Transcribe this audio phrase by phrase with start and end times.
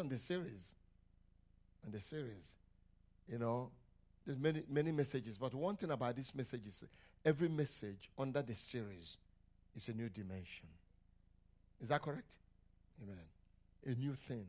[0.00, 0.74] on the series.
[1.84, 2.54] On the series.
[3.30, 3.70] You know,
[4.26, 6.84] there's many, many messages, but one thing about this message is
[7.24, 9.16] every message under the series
[9.76, 10.68] is a new dimension.
[11.80, 12.32] Is that correct?
[13.02, 13.16] Amen.
[13.86, 14.46] A new thing.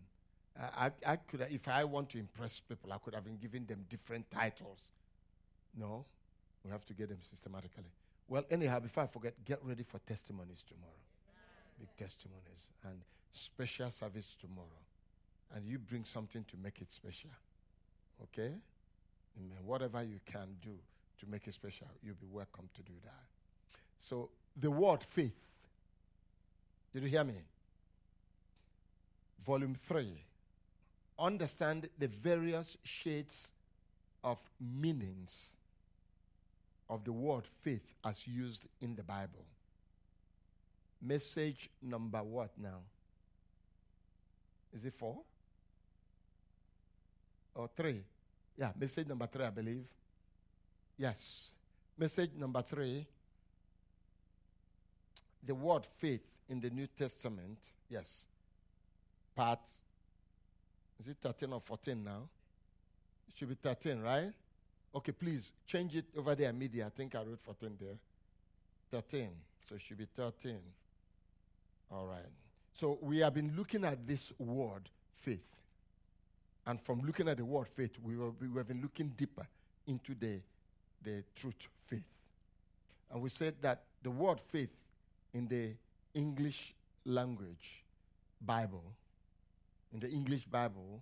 [0.60, 3.66] I, I, I could, if I want to impress people, I could have been giving
[3.66, 4.80] them different titles.
[5.78, 6.06] No,
[6.66, 7.92] we have to get them systematically.
[8.28, 10.92] Well, anyhow, before I forget, get ready for testimonies tomorrow.
[11.80, 13.00] Big testimonies and
[13.32, 14.68] special service tomorrow.
[15.56, 17.30] And you bring something to make it special.
[18.24, 18.54] Okay?
[19.38, 19.58] Amen.
[19.66, 20.76] Whatever you can do
[21.20, 23.26] to make it special, you'll be welcome to do that.
[24.00, 25.36] So, the word faith.
[26.94, 27.36] Did you hear me?
[29.46, 30.24] Volume 3.
[31.20, 33.52] Understand the various shades
[34.24, 35.56] of meanings
[36.90, 39.46] of the word faith as used in the Bible.
[41.02, 42.82] Message number what now?
[44.74, 45.18] Is it four?
[47.56, 48.02] Or three?
[48.58, 49.86] Yeah, message number three, I believe.
[50.98, 51.54] Yes.
[51.98, 53.06] Message number three.
[55.44, 57.58] The word faith in the New Testament.
[57.90, 58.26] Yes.
[59.36, 59.60] Part.
[61.00, 62.30] Is it 13 or 14 now?
[63.28, 64.32] It should be 13, right?
[64.94, 66.86] Okay, please change it over there media.
[66.86, 67.98] I think I wrote 14 there.
[68.92, 69.30] 13.
[69.68, 70.58] So it should be 13.
[71.92, 72.20] All right.
[72.80, 75.40] So we have been looking at this word, faith.
[76.66, 79.48] And from looking at the word faith, we, were, we have been looking deeper
[79.88, 80.40] into the,
[81.04, 81.56] the truth
[81.88, 82.04] faith.
[83.12, 84.70] And we said that the word faith
[85.34, 85.72] in the
[86.14, 86.74] English
[87.06, 87.84] language
[88.40, 88.84] Bible,
[89.94, 91.02] in the English Bible,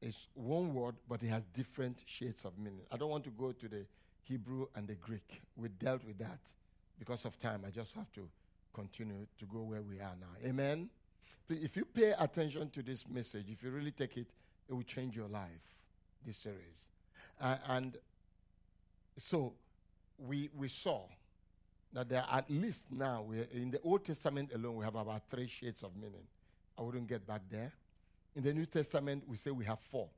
[0.00, 2.84] is one word, but it has different shades of meaning.
[2.92, 3.84] I don't want to go to the
[4.22, 5.42] Hebrew and the Greek.
[5.56, 6.40] We dealt with that.
[6.98, 8.28] Because of time, I just have to
[8.72, 10.48] continue to go where we are now.
[10.48, 10.88] Amen?
[11.46, 14.28] Please, if you pay attention to this message, if you really take it,
[14.68, 15.50] it will change your life,
[16.24, 16.88] this series.
[17.40, 17.96] Uh, and
[19.18, 19.52] so
[20.18, 21.02] we, we saw
[21.92, 25.46] that there are at least now, in the Old Testament alone, we have about three
[25.46, 26.26] shades of meaning.
[26.78, 27.72] I wouldn't get back there.
[28.34, 30.08] In the New Testament, we say we have four.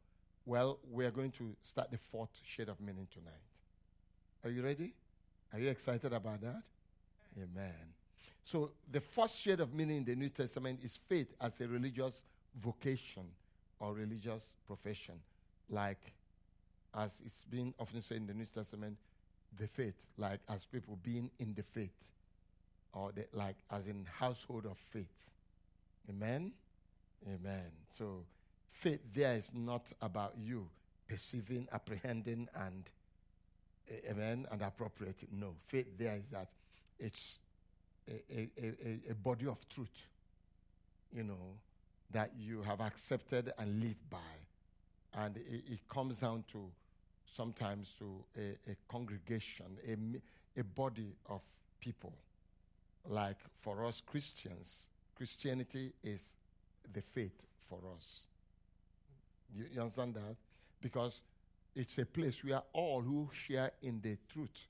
[0.46, 3.34] Well, we are going to start the fourth shade of meaning tonight.
[4.44, 4.94] Are you ready?
[5.52, 6.62] Are you excited about that?
[7.36, 7.74] Amen.
[8.44, 12.22] So, the first shade of meaning in the New Testament is faith as a religious
[12.62, 13.24] vocation
[13.80, 15.14] or religious profession,
[15.68, 16.12] like
[16.94, 18.96] as it's been often said in the New Testament,
[19.58, 21.94] the faith, like as people being in the faith,
[22.92, 25.12] or the, like as in household of faith.
[26.08, 26.52] Amen.
[27.26, 27.70] Amen.
[27.96, 28.24] So,
[28.70, 30.68] faith there is not about you
[31.08, 32.84] perceiving, apprehending, and
[34.10, 35.28] amen, and appropriating.
[35.32, 36.48] No, faith there is that
[36.98, 37.38] it's
[38.08, 40.08] a, a, a, a body of truth,
[41.12, 41.58] you know,
[42.10, 44.18] that you have accepted and lived by.
[45.14, 46.70] And it, it comes down to
[47.24, 51.40] sometimes to a, a congregation, a, a body of
[51.80, 52.12] people.
[53.08, 56.32] Like for us Christians, Christianity is
[56.92, 58.26] the faith for us.
[59.54, 60.36] You, you understand that?
[60.80, 61.22] Because
[61.74, 64.66] it's a place where all who share in the truth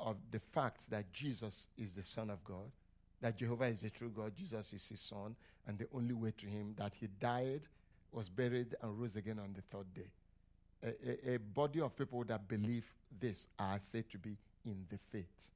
[0.00, 2.70] of the fact that Jesus is the Son of God,
[3.20, 5.34] that Jehovah is the true God, Jesus is his Son,
[5.66, 7.62] and the only way to him, that he died,
[8.12, 10.10] was buried, and rose again on the third day.
[10.82, 12.86] A, a, a body of people that believe
[13.20, 15.50] this are said to be in the faith.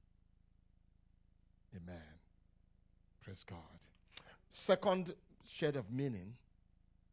[1.76, 2.02] Amen.
[3.22, 3.58] Praise God.
[4.50, 5.14] Second
[5.46, 6.34] shade of meaning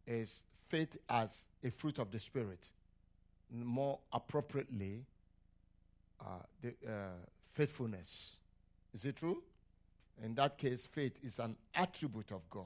[0.07, 2.59] is faith as a fruit of the Spirit.
[3.51, 5.05] More appropriately,
[6.19, 6.91] uh, the, uh,
[7.53, 8.37] faithfulness.
[8.93, 9.43] Is it true?
[10.23, 12.65] In that case, faith is an attribute of God,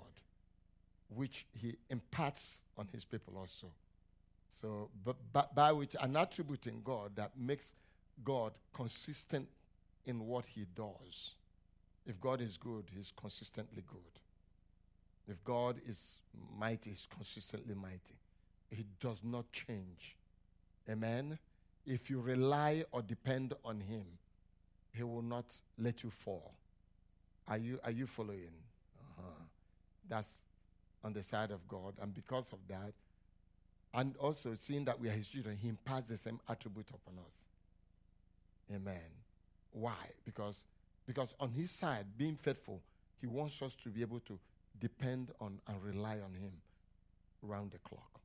[1.10, 3.68] which He imparts on His people also.
[4.62, 7.74] So, but, but by which an attribute in God that makes
[8.24, 9.48] God consistent
[10.06, 11.36] in what He does.
[12.06, 14.02] If God is good, He's consistently good.
[15.28, 16.20] If God is
[16.58, 18.18] mighty, He's consistently mighty.
[18.70, 20.18] He does not change.
[20.90, 21.38] Amen.
[21.86, 24.06] If you rely or depend on Him,
[24.92, 25.46] He will not
[25.78, 26.54] let you fall.
[27.48, 28.54] Are you, are you following?
[29.18, 29.44] Uh-huh.
[30.08, 30.42] That's
[31.04, 31.94] on the side of God.
[32.02, 32.94] And because of that,
[33.94, 37.34] and also seeing that we are His children, He imparts the same attribute upon us.
[38.74, 38.98] Amen.
[39.72, 39.94] Why?
[40.26, 40.64] Because,
[41.06, 42.82] because on His side, being faithful,
[43.20, 44.40] He wants us to be able to
[44.80, 46.54] depend on and rely on Him
[47.42, 48.20] round the clock.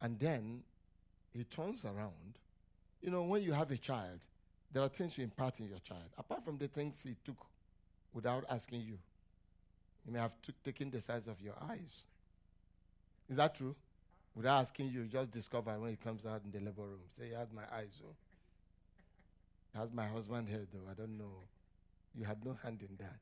[0.00, 0.62] And then
[1.32, 2.38] He turns around.
[3.02, 4.20] You know, when you have a child,
[4.74, 7.38] there are things you impart in your child, apart from the things He took
[8.12, 8.98] without asking you.
[10.04, 10.32] He may have
[10.64, 12.04] taken the size of your eyes
[13.30, 13.74] Is that true?
[14.34, 17.00] Without asking you, just discover when he comes out in the labor room.
[17.18, 18.14] Say, he has my eyes, oh.
[19.78, 20.90] Has my husband here, though?
[20.90, 21.44] I don't know.
[22.14, 23.16] You had no hand in that.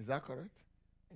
[0.00, 0.58] Is that correct?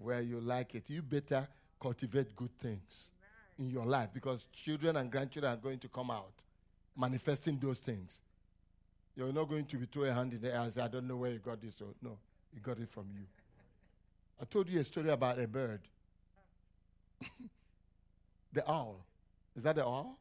[0.00, 0.84] Where you like it.
[0.88, 1.48] You better
[1.80, 3.10] cultivate good things
[3.58, 6.32] in your life because children and grandchildren are going to come out
[6.96, 8.20] manifesting those things.
[9.16, 11.06] You're not going to be throwing a hand in the air and say, I don't
[11.06, 11.74] know where you got this.
[12.00, 12.16] No,
[12.52, 13.24] he got it from you.
[14.40, 15.80] I told you a story about a bird.
[18.52, 19.04] the owl.
[19.56, 20.18] Is that the owl?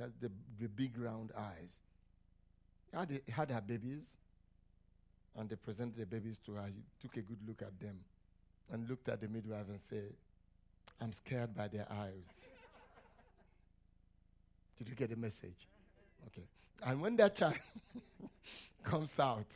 [0.00, 1.76] Has the, the big round eyes.
[2.90, 4.16] He had, he had her babies,
[5.36, 6.66] and they presented the babies to her.
[6.66, 7.98] He took a good look at them
[8.72, 10.12] and looked at the midwife and said,
[11.00, 12.24] I'm scared by their eyes.
[14.78, 15.68] Did you get the message?
[16.26, 16.46] Okay.
[16.84, 17.54] And when that child
[18.84, 19.46] comes out,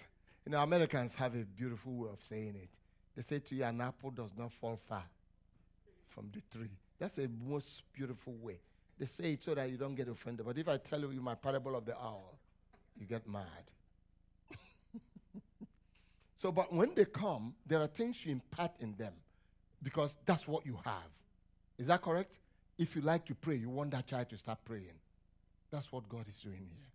[0.45, 2.69] you know, Americans have a beautiful way of saying it.
[3.17, 5.05] They say to you, an apple does not fall far
[6.09, 6.71] from the tree.
[6.99, 8.59] That's a most beautiful way.
[8.99, 10.47] They say it so that you don't get offended.
[10.47, 12.39] But if I tell you my parable of the owl,
[12.99, 13.45] you get mad.
[16.37, 19.13] so, but when they come, there are things you impart in them
[19.83, 21.11] because that's what you have.
[21.79, 22.39] Is that correct?
[22.79, 24.99] If you like to pray, you want that child to start praying.
[25.71, 26.92] That's what God is doing here.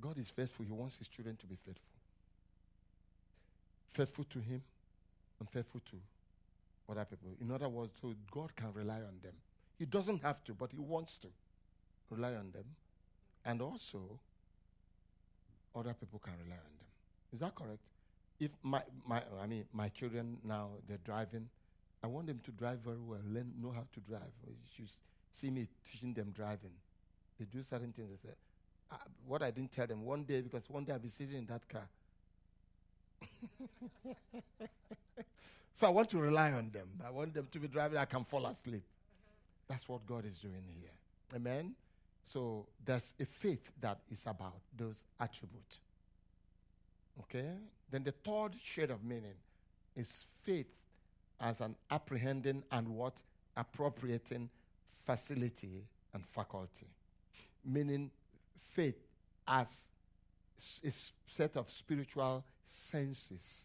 [0.00, 0.64] God is faithful.
[0.64, 1.84] He wants his children to be faithful.
[3.88, 4.62] Faithful to him
[5.38, 5.96] and faithful to
[6.90, 7.30] other people.
[7.40, 9.34] In other words, so God can rely on them.
[9.78, 11.28] He doesn't have to, but he wants to
[12.10, 12.64] rely on them.
[13.44, 14.20] And also,
[15.74, 16.88] other people can rely on them.
[17.32, 17.80] Is that correct?
[18.38, 21.48] If my, my I mean my children now they're driving,
[22.02, 24.32] I want them to drive very well, learn know how to drive.
[24.46, 24.90] You should
[25.30, 26.72] see me teaching them driving.
[27.38, 28.08] They do certain things.
[28.10, 28.34] They say,
[29.26, 31.68] what I didn't tell them one day because one day I'll be sitting in that
[31.68, 31.86] car.
[35.74, 36.88] so I want to rely on them.
[37.06, 37.98] I want them to be driving.
[37.98, 38.82] I can fall asleep.
[39.68, 40.90] That's what God is doing here.
[41.36, 41.74] Amen.
[42.24, 45.78] So there's a faith that is about those attributes.
[47.20, 47.50] Okay?
[47.90, 49.34] Then the third shade of meaning
[49.96, 50.66] is faith
[51.40, 53.14] as an apprehending and what?
[53.56, 54.48] Appropriating
[55.04, 55.84] facility
[56.14, 56.86] and faculty.
[57.64, 58.10] Meaning
[58.72, 58.98] faith
[59.46, 59.86] as
[60.84, 60.90] a
[61.26, 63.64] set of spiritual senses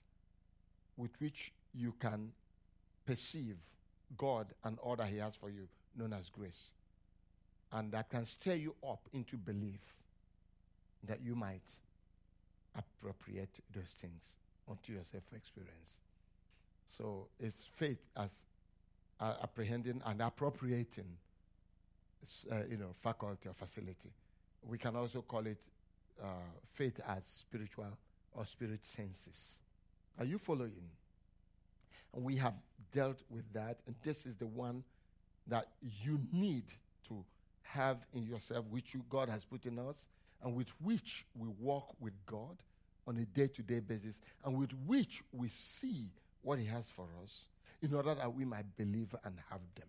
[0.98, 2.32] with which you can
[3.06, 3.58] perceive
[4.18, 6.72] God and all that He has for you, known as grace.
[7.72, 9.82] And that can stir you up into belief
[11.04, 11.70] that you might
[12.76, 14.36] appropriate those things
[14.70, 16.00] unto yourself for experience.
[16.88, 18.46] So it's faith as
[19.20, 21.18] uh, apprehending and appropriating,
[22.52, 24.12] uh, you know, faculty or facility.
[24.68, 25.58] We can also call it
[26.22, 26.28] uh,
[26.74, 27.98] faith as spiritual
[28.34, 29.60] or spirit senses.
[30.18, 30.90] Are you following?
[32.14, 32.54] And we have
[32.94, 34.84] dealt with that, and this is the one
[35.48, 36.64] that you need
[37.10, 37.24] to
[37.64, 40.08] have in yourself, which you, God has put in us,
[40.44, 42.58] and with which we walk with God
[43.08, 46.08] on a day to day basis, and with which we see
[46.42, 47.46] what He has for us
[47.82, 49.88] in order that we might believe and have them.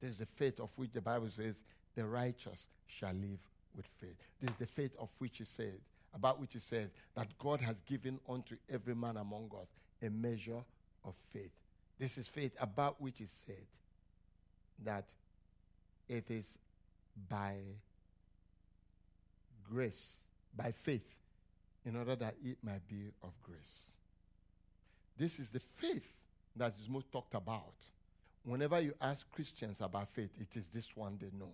[0.00, 1.62] This is the faith of which the Bible says
[1.94, 3.38] the righteous shall live
[3.76, 4.16] with faith.
[4.40, 5.78] This is the faith of which He said,
[6.14, 9.68] about which He says that God has given unto every man among us
[10.02, 10.62] a measure
[11.04, 11.52] of faith.
[11.98, 13.66] This is faith about which He said
[14.84, 15.04] that
[16.08, 16.58] it is
[17.28, 17.56] by
[19.70, 20.18] grace,
[20.56, 21.06] by faith,
[21.86, 23.82] in order that it might be of grace.
[25.16, 26.06] This is the faith
[26.56, 27.74] that is most talked about.
[28.44, 31.52] Whenever you ask Christians about faith, it is this one they know.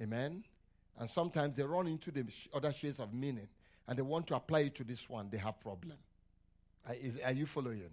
[0.00, 0.44] Amen?
[0.98, 2.24] And sometimes they run into the
[2.54, 3.48] other shades of meaning
[3.86, 5.96] and they want to apply it to this one, they have problem.
[6.88, 7.90] Are, is, are you following?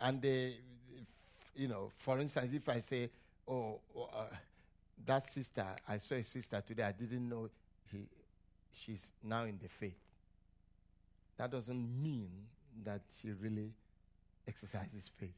[0.00, 0.56] And they,
[0.96, 1.06] if,
[1.54, 3.10] you know, for instance, if I say,
[3.46, 4.34] oh, oh uh,
[5.06, 7.48] that sister, I saw a sister today, I didn't know
[7.92, 8.06] he,
[8.72, 9.98] she's now in the faith
[11.40, 12.28] that doesn't mean
[12.84, 13.72] that she really
[14.46, 15.30] exercises faith.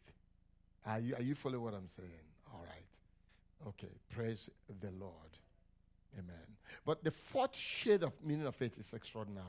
[0.84, 2.10] Are you, are you following what I'm saying?
[2.52, 3.68] All right.
[3.68, 3.92] Okay.
[4.10, 5.38] Praise the Lord.
[6.18, 6.56] Amen.
[6.84, 9.46] But the fourth shade of meaning of faith is extraordinary.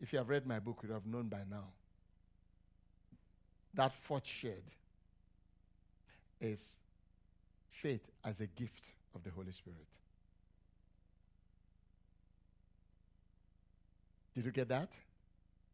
[0.00, 1.64] If you have read my book, you would have known by now.
[3.74, 4.64] That fourth shade
[6.40, 6.76] is
[7.70, 9.86] faith as a gift of the Holy Spirit.
[14.34, 14.92] Did you get that?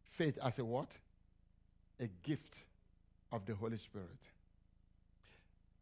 [0.04, 0.96] Faith as a what?
[2.00, 2.64] A gift
[3.30, 4.08] of the Holy Spirit.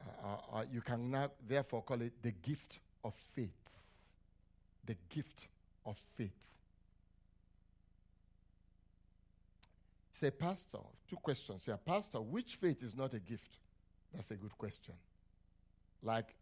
[0.02, 3.50] Uh, uh, uh, you can now, therefore, call it the gift of faith.
[4.84, 5.48] The gift
[5.86, 6.30] of faith.
[10.12, 10.78] Say, Pastor,
[11.08, 11.76] two questions here.
[11.76, 13.58] Pastor, which faith is not a gift?
[14.14, 14.94] That's a good question.
[16.02, 16.34] Like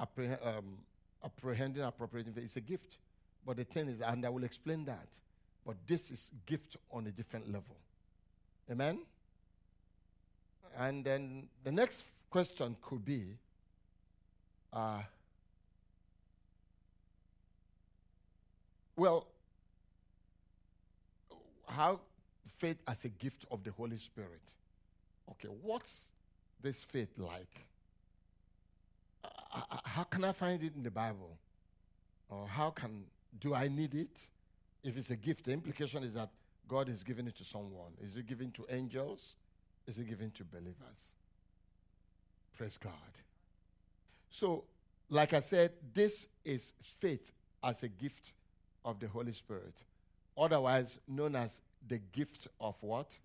[0.00, 0.78] appreh- um,
[1.24, 2.98] apprehending, appropriating faith is a gift.
[3.46, 5.08] But the thing is, and I will explain that,
[5.66, 7.76] but this is gift on a different level.
[8.70, 9.00] Amen?
[10.78, 12.04] And then the next
[12.34, 13.22] question could be
[14.72, 15.00] uh,
[18.96, 19.28] well,
[21.68, 22.00] how
[22.58, 24.42] faith as a gift of the Holy Spirit.
[25.30, 26.08] Okay, what's
[26.60, 27.54] this faith like?
[29.22, 29.28] Uh,
[29.70, 31.38] uh how can I find it in the Bible?
[32.30, 33.04] Or how can,
[33.40, 34.18] do I need it?
[34.82, 36.30] If it's a gift, the implication is that
[36.66, 37.92] God is giving it to someone.
[38.04, 39.36] Is it given to angels?
[39.86, 41.14] Is it given to believers?
[42.56, 42.92] Praise God.
[44.30, 44.64] So,
[45.10, 47.32] like I said, this is faith
[47.62, 48.32] as a gift
[48.84, 49.74] of the Holy Spirit,
[50.36, 53.16] otherwise known as the gift of what?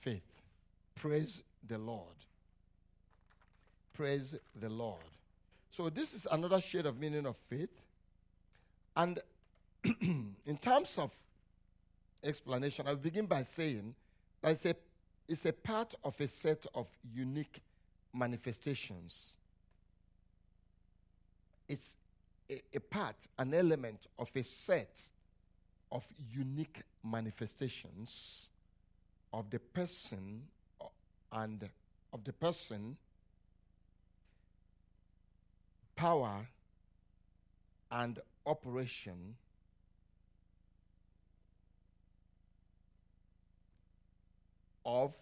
[0.00, 0.42] Faith.
[0.94, 2.06] Praise the Lord.
[3.94, 5.00] Praise the Lord.
[5.70, 7.80] So, this is another shade of meaning of faith.
[8.96, 9.18] And
[10.00, 11.10] in terms of
[12.24, 13.94] explanation, I'll begin by saying
[14.40, 14.76] that it's a,
[15.28, 17.60] it's a part of a set of unique
[18.12, 19.34] manifestations.
[21.68, 21.96] It's
[22.50, 25.00] a, a part, an element of a set
[25.90, 28.48] of unique manifestations
[29.32, 30.42] of the person
[30.80, 30.86] uh,
[31.32, 31.68] and
[32.12, 32.96] of the person
[35.96, 36.46] power
[37.90, 39.36] and operation
[44.84, 45.12] of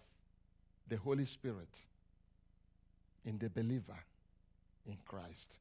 [0.87, 1.81] the Holy Spirit
[3.25, 3.97] in the believer
[4.85, 5.57] in Christ.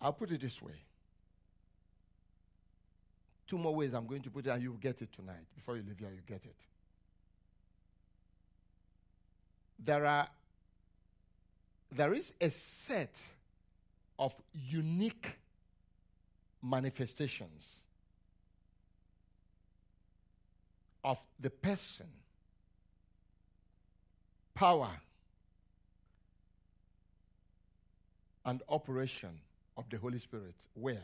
[0.00, 0.74] I'll put it this way.
[3.46, 5.46] Two more ways I'm going to put it, and you'll get it tonight.
[5.54, 6.56] Before you leave here, you get it.
[9.78, 10.28] There are
[11.94, 13.20] there is a set
[14.18, 15.38] of unique
[16.62, 17.80] manifestations
[21.04, 22.06] of the person,
[24.54, 24.90] power,
[28.46, 29.40] and operation
[29.76, 30.54] of the Holy Spirit.
[30.74, 31.02] Where?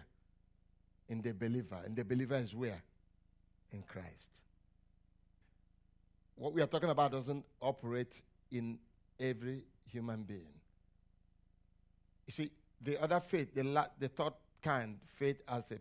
[1.08, 1.78] In the believer.
[1.84, 2.82] And the believer is where?
[3.72, 4.30] In Christ.
[6.36, 8.78] What we are talking about doesn't operate in
[9.18, 10.52] every human being.
[12.26, 15.78] You see, the other faith, the, la- the third kind, faith as a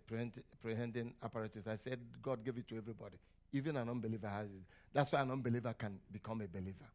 [0.66, 3.18] prehending apparatus, I said God gave it to everybody.
[3.54, 4.62] Even an unbeliever has it.
[4.94, 6.86] That's why an unbeliever can become a believer.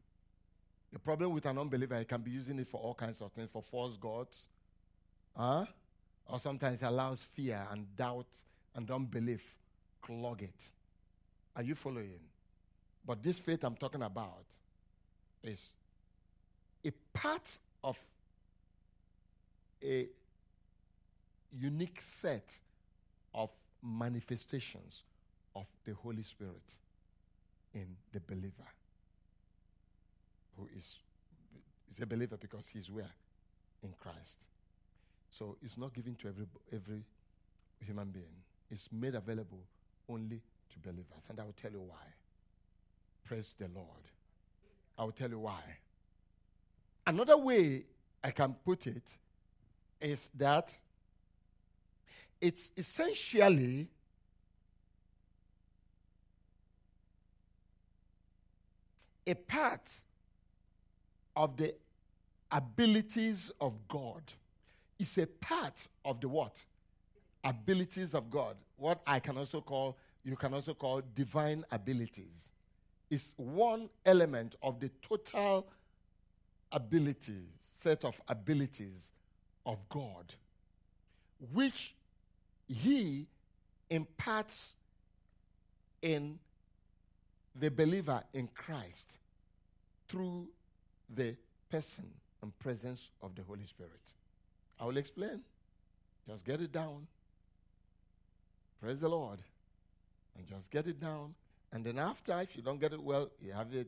[0.94, 3.50] The problem with an unbeliever, he can be using it for all kinds of things,
[3.52, 4.46] for false gods,
[5.36, 5.66] huh?
[6.24, 8.28] or sometimes allows fear and doubt
[8.76, 9.42] and unbelief
[10.00, 10.70] clog it.
[11.56, 12.20] Are you following?
[13.04, 14.44] But this faith I'm talking about
[15.42, 15.70] is
[16.84, 17.98] a part of
[19.82, 20.06] a
[21.52, 22.54] unique set
[23.34, 23.50] of
[23.82, 25.02] manifestations
[25.56, 26.76] of the Holy Spirit
[27.74, 28.68] in the believer
[30.56, 30.96] who is,
[31.92, 33.10] is a believer because he's where?
[33.82, 34.46] In Christ.
[35.30, 37.02] So it's not given to every, every
[37.80, 38.24] human being.
[38.70, 39.60] It's made available
[40.08, 40.40] only
[40.72, 41.24] to believers.
[41.28, 42.06] And I will tell you why.
[43.24, 43.88] Praise the Lord.
[44.98, 45.60] I will tell you why.
[47.06, 47.84] Another way
[48.22, 49.16] I can put it
[50.00, 50.76] is that
[52.40, 53.88] it's essentially
[59.26, 59.90] a part
[61.36, 61.74] of the
[62.50, 64.22] abilities of God.
[64.98, 66.64] It's a part of the what?
[67.42, 68.56] Abilities of God.
[68.76, 72.50] What I can also call, you can also call divine abilities.
[73.10, 75.66] It's one element of the total
[76.72, 79.10] abilities, set of abilities
[79.66, 80.34] of God,
[81.52, 81.94] which
[82.66, 83.26] He
[83.90, 84.76] imparts
[86.02, 86.38] in
[87.54, 89.18] the believer in Christ
[90.08, 90.48] through
[91.08, 91.36] the
[91.70, 92.06] person
[92.42, 93.92] and presence of the Holy Spirit.
[94.78, 95.40] I will explain.
[96.28, 97.06] Just get it down.
[98.80, 99.40] Praise the Lord.
[100.36, 101.34] And just get it down.
[101.72, 103.84] And then after, if you don't get it well, you have a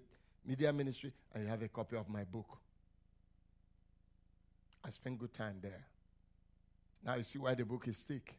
[0.47, 2.59] media ministry and you have a copy of my book.
[4.85, 5.85] I spent good time there.
[7.05, 8.35] Now you see why the book is thick.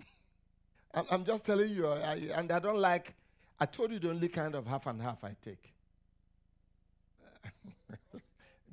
[0.94, 3.14] I'm, I'm, just telling you, I, and I don't like,
[3.58, 5.72] I told you the only kind of half and half I take.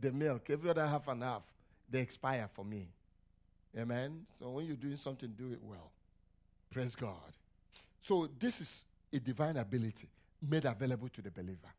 [0.02, 1.44] The milk, every other half and half,
[1.90, 2.88] they expire for me.
[3.78, 4.26] Amen.
[4.40, 5.92] So when you're doing something, do it well.
[6.72, 7.16] Praise God.
[8.04, 10.08] So, this is a divine ability
[10.50, 11.72] made available to the believer.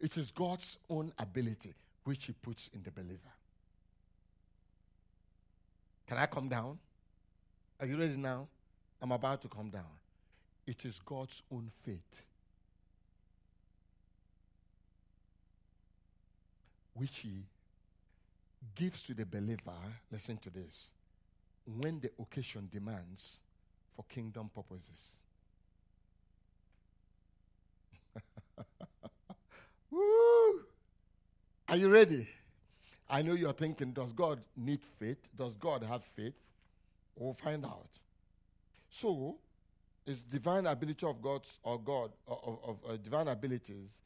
[0.00, 3.18] It is God's own ability which He puts in the believer.
[6.06, 6.78] Can I come down?
[7.80, 8.46] Are you ready now?
[9.02, 9.82] I'm about to come down.
[10.66, 12.22] It is God's own faith
[16.94, 17.42] which He
[18.74, 19.72] gives to the believer.
[20.10, 20.90] Listen to this
[21.66, 23.40] when the occasion demands
[23.94, 25.16] for kingdom purposes.
[29.90, 30.60] Woo!
[31.68, 32.28] Are you ready?
[33.08, 35.18] I know you're thinking, does God need faith?
[35.36, 36.34] Does God have faith?
[37.16, 37.88] We'll find out.
[38.90, 39.36] So,
[40.06, 44.00] is divine ability of God's or God of, of uh, divine abilities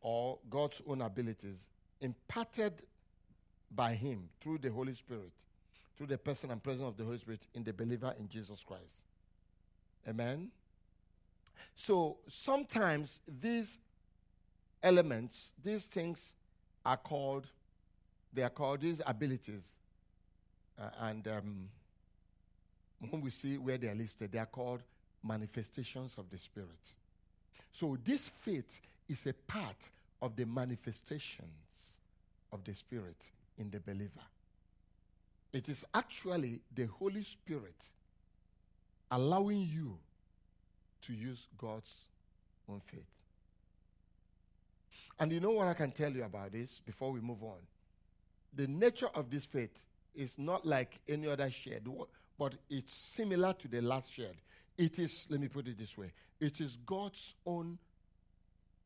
[0.00, 1.66] or God's own abilities
[2.00, 2.82] imparted
[3.70, 5.32] by Him through the Holy Spirit,
[5.96, 8.94] through the person and presence of the Holy Spirit in the believer in Jesus Christ.
[10.08, 10.50] Amen.
[11.76, 13.78] So sometimes these
[14.82, 16.34] elements, these things
[16.84, 17.46] are called,
[18.32, 19.74] they are called these abilities.
[20.78, 21.68] Uh, and um,
[23.10, 24.82] when we see where they are listed, they are called
[25.22, 26.68] manifestations of the Spirit.
[27.72, 29.90] So this faith is a part
[30.22, 31.48] of the manifestations
[32.52, 33.16] of the Spirit
[33.58, 34.24] in the believer.
[35.52, 37.92] It is actually the Holy Spirit
[39.10, 39.98] allowing you
[41.02, 42.08] to use God's
[42.68, 43.02] own faith.
[45.18, 47.58] And you know what I can tell you about this before we move on?
[48.52, 51.86] The nature of this faith is not like any other shared,
[52.38, 54.36] but it's similar to the last shared.
[54.76, 57.78] It is, let me put it this way it is God's own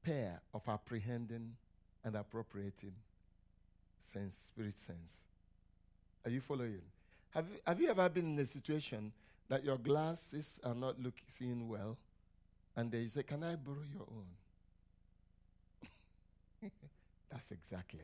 [0.02, 1.54] pair of apprehending
[2.04, 2.92] and appropriating
[4.12, 5.20] sense, spirit sense.
[6.24, 6.82] Are you following?
[7.30, 9.12] Have you, have you ever been in a situation
[9.48, 11.96] that your glasses are not looking seeing well,
[12.76, 14.26] and they say, "Can I borrow your own?"
[17.30, 18.00] That's exactly.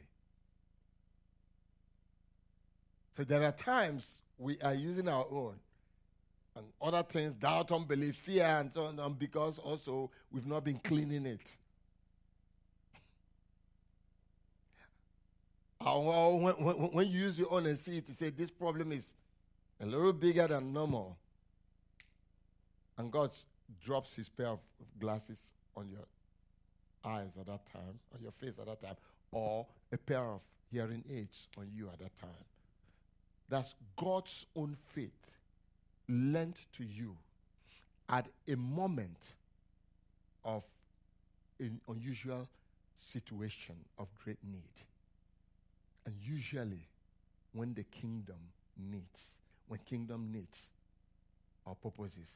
[3.16, 5.54] So there are times we are using our own,
[6.56, 11.26] and other things, doubt, unbelief, fear, and so on, because also we've not been cleaning
[11.26, 11.56] it.
[15.84, 18.90] Or when, when, when you use your own and see it, to say this problem
[18.92, 19.14] is
[19.80, 21.16] a little bigger than normal.
[22.96, 23.32] And God
[23.84, 24.60] drops his pair of
[24.98, 26.06] glasses on your
[27.04, 28.96] eyes at that time, on your face at that time,
[29.30, 32.30] or a pair of hearing aids on you at that time.
[33.48, 35.10] That's God's own faith
[36.08, 37.16] lent to you
[38.08, 39.34] at a moment
[40.44, 40.62] of
[41.60, 42.48] an unusual
[42.96, 44.62] situation of great need.
[46.06, 46.86] And usually,
[47.52, 48.36] when the kingdom
[48.76, 49.34] needs,
[49.68, 50.70] when kingdom needs,
[51.66, 52.28] our purposes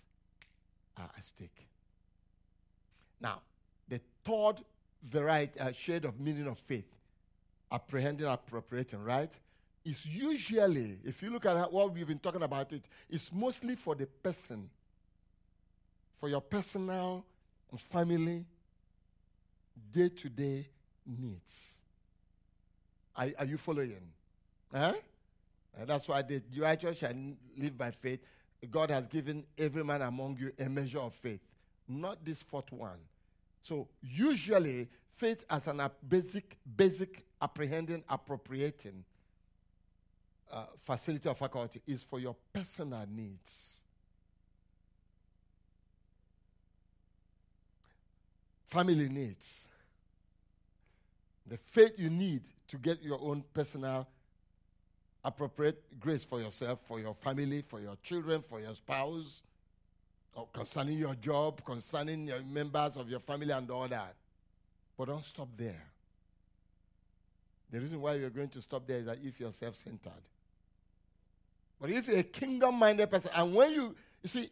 [0.96, 1.66] are at stake.
[3.20, 3.40] Now,
[3.88, 4.64] the third
[5.02, 6.88] variety, uh, shade of meaning of faith,
[7.70, 9.32] apprehending, appropriating, right?
[9.84, 12.72] Is usually, if you look at what we've been talking about,
[13.08, 14.68] it's mostly for the person,
[16.18, 17.24] for your personal
[17.70, 18.44] and family,
[19.92, 20.66] day to day
[21.06, 21.80] needs.
[23.18, 24.00] Are, are you following?
[24.72, 24.94] Huh?
[25.78, 27.12] And that's why the righteous shall
[27.56, 28.20] live by faith.
[28.70, 31.40] God has given every man among you a measure of faith,
[31.88, 32.98] not this fourth one.
[33.60, 39.04] So usually, faith as an basic, basic apprehending, appropriating
[40.52, 43.82] uh, facility or faculty is for your personal needs.
[48.68, 49.67] Family needs.
[51.48, 54.06] The faith you need to get your own personal
[55.24, 59.42] appropriate grace for yourself, for your family, for your children, for your spouse,
[60.34, 64.14] or concerning your job, concerning your members of your family, and all that.
[64.96, 65.84] But don't stop there.
[67.70, 70.12] The reason why you're going to stop there is that if you're self centered.
[71.80, 74.50] But if you're a kingdom minded person, and when you, you see,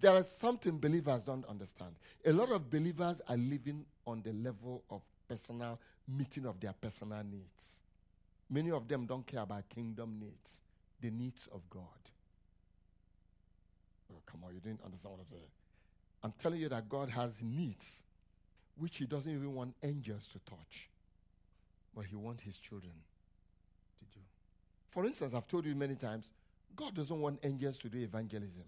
[0.00, 1.94] there is something believers don't understand.
[2.24, 7.22] A lot of believers are living on the level of personal meeting of their personal
[7.24, 7.80] needs.
[8.48, 10.60] Many of them don't care about kingdom needs,
[11.00, 11.82] the needs of God.
[14.12, 15.50] Oh, come on, you didn't understand what I'm saying.
[16.22, 18.02] I'm telling you that God has needs
[18.78, 20.88] which He doesn't even want angels to touch,
[21.94, 22.92] but He wants His children
[23.98, 24.24] to do.
[24.90, 26.28] For instance, I've told you many times,
[26.74, 28.64] God doesn't want angels to do evangelism,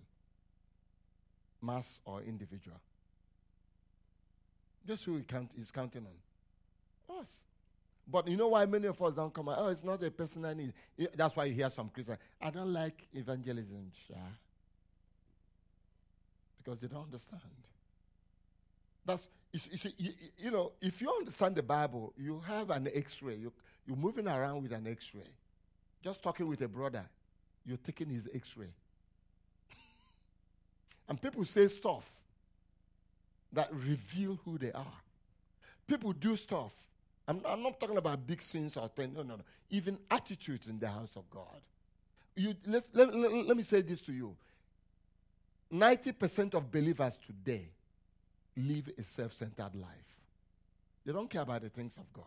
[1.60, 2.78] mass or individual.
[4.86, 6.27] Guess who he count, he's counting on?
[7.08, 7.42] Us.
[8.10, 9.56] But you know why many of us don't come out?
[9.58, 10.72] Oh, it's not a personal need.
[11.14, 12.18] That's why you hear some Christians.
[12.40, 14.14] I don't like evangelism, Shah.
[16.56, 17.42] Because they don't understand.
[19.04, 23.36] That's you, see, you, you, know, if you understand the Bible, you have an X-ray.
[23.36, 23.52] You,
[23.86, 25.30] you're moving around with an X-ray.
[26.02, 27.04] Just talking with a brother,
[27.64, 28.68] you're taking his X-ray.
[31.08, 32.08] and people say stuff
[33.52, 34.86] that reveal who they are.
[35.86, 36.72] People do stuff.
[37.28, 39.14] I'm, I'm not talking about big sins or things.
[39.14, 39.42] No, no, no.
[39.70, 41.60] Even attitudes in the house of God.
[42.34, 44.34] You, let, let, let, me say this to you
[45.72, 47.68] 90% of believers today
[48.56, 50.16] live a self centered life,
[51.04, 52.24] they don't care about the things of God.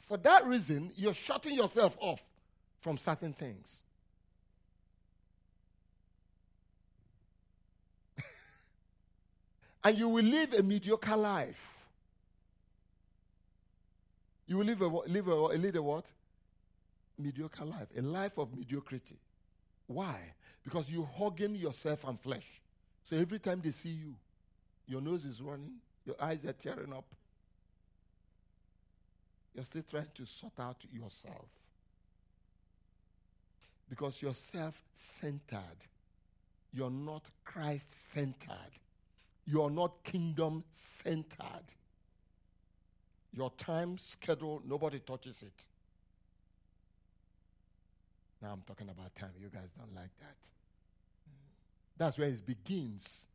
[0.00, 2.22] For that reason, you're shutting yourself off
[2.80, 3.78] from certain things.
[9.84, 11.68] And you will live a mediocre life.
[14.46, 16.06] You will live a, live a, a what?
[17.18, 17.88] Mediocre life.
[17.96, 19.16] A life of mediocrity.
[19.86, 20.18] Why?
[20.62, 22.46] Because you're hogging yourself and flesh.
[23.04, 24.14] So every time they see you,
[24.86, 27.04] your nose is running, your eyes are tearing up.
[29.54, 31.46] You're still trying to sort out yourself.
[33.88, 35.86] Because you're self centered.
[36.72, 38.78] You're not Christ centered.
[39.46, 41.74] You're not kingdom centered.
[43.32, 45.64] Your time schedule, nobody touches it.
[48.42, 49.30] Now I'm talking about time.
[49.40, 50.36] You guys don't like that.
[51.28, 51.48] Mm.
[51.96, 53.26] That's where it begins.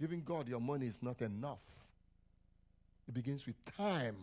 [0.00, 1.58] Giving God your money is not enough.
[3.08, 4.16] It begins with time.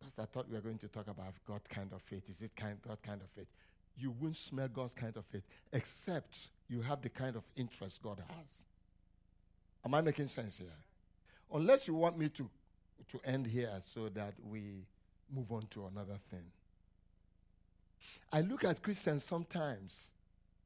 [0.00, 2.22] Pastor, I thought we were going to talk about God kind of faith.
[2.30, 3.48] Is it kind God kind of faith?
[3.96, 8.18] You won't smell God's kind of faith except you have the kind of interest God
[8.28, 8.64] has.
[9.84, 10.68] Am I making sense here?
[11.52, 12.48] Unless you want me to,
[13.10, 14.86] to end here so that we
[15.34, 16.44] move on to another thing.
[18.32, 20.08] I look at Christians sometimes.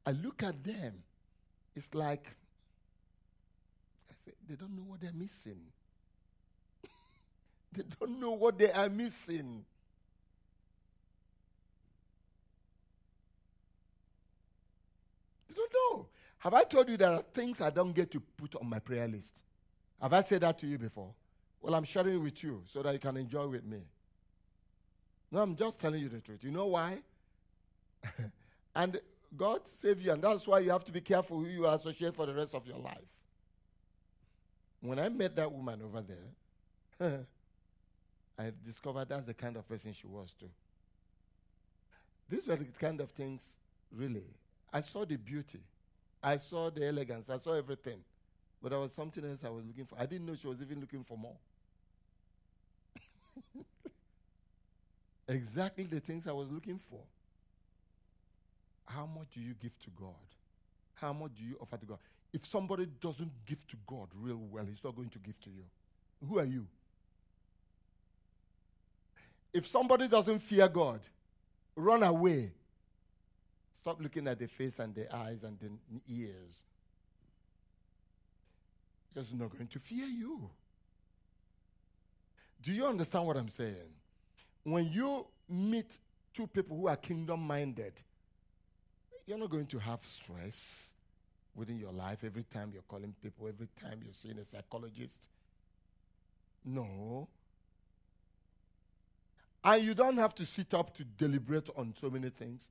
[0.05, 1.03] I look at them.
[1.75, 2.27] It's like
[4.09, 5.59] I say, they don't know what they're missing.
[7.73, 9.65] they don't know what they are missing.
[15.77, 16.07] They.
[16.39, 19.09] Have I told you there are things I don't get to put on my prayer
[19.09, 19.33] list?
[20.01, 21.13] Have I said that to you before?
[21.61, 23.81] Well, I'm sharing it with you so that you can enjoy with me.
[25.31, 26.45] No, I'm just telling you the truth.
[26.45, 26.99] You know why?
[28.75, 29.01] and
[29.37, 32.27] God save you, and that's why you have to be careful who you associate for
[32.27, 32.99] the rest of your life.
[34.81, 37.27] When I met that woman over there,
[38.39, 40.51] I discovered that's the kind of person she was too.
[42.29, 43.49] These were the kind of things,
[43.91, 44.25] really.
[44.77, 45.61] I saw the beauty,
[46.23, 47.99] I saw the elegance, I saw everything.
[48.63, 49.97] But there was something else I was looking for.
[49.99, 51.37] I didn't know she was even looking for more.
[55.29, 57.01] exactly the things I was looking for.
[58.85, 60.13] How much do you give to God?
[60.93, 61.99] How much do you offer to God?
[62.35, 65.65] If somebody doesn't give to God real well, he's not going to give to you.
[66.29, 66.67] Who are you?
[69.55, 71.01] If somebody doesn't fear God,
[71.77, 72.53] run away.
[73.87, 75.71] Stop looking at the face and the eyes and the
[76.13, 76.65] ears.
[79.15, 80.51] He's not going to fear you.
[82.65, 83.95] Do you understand what I'm saying?
[84.65, 85.87] When you meet
[86.35, 87.93] two people who are kingdom minded,
[89.25, 90.93] you're not going to have stress
[91.55, 95.29] within your life every time you're calling people, every time you're seeing a psychologist.
[96.65, 97.29] No.
[99.63, 102.69] And you don't have to sit up to deliberate on so many things.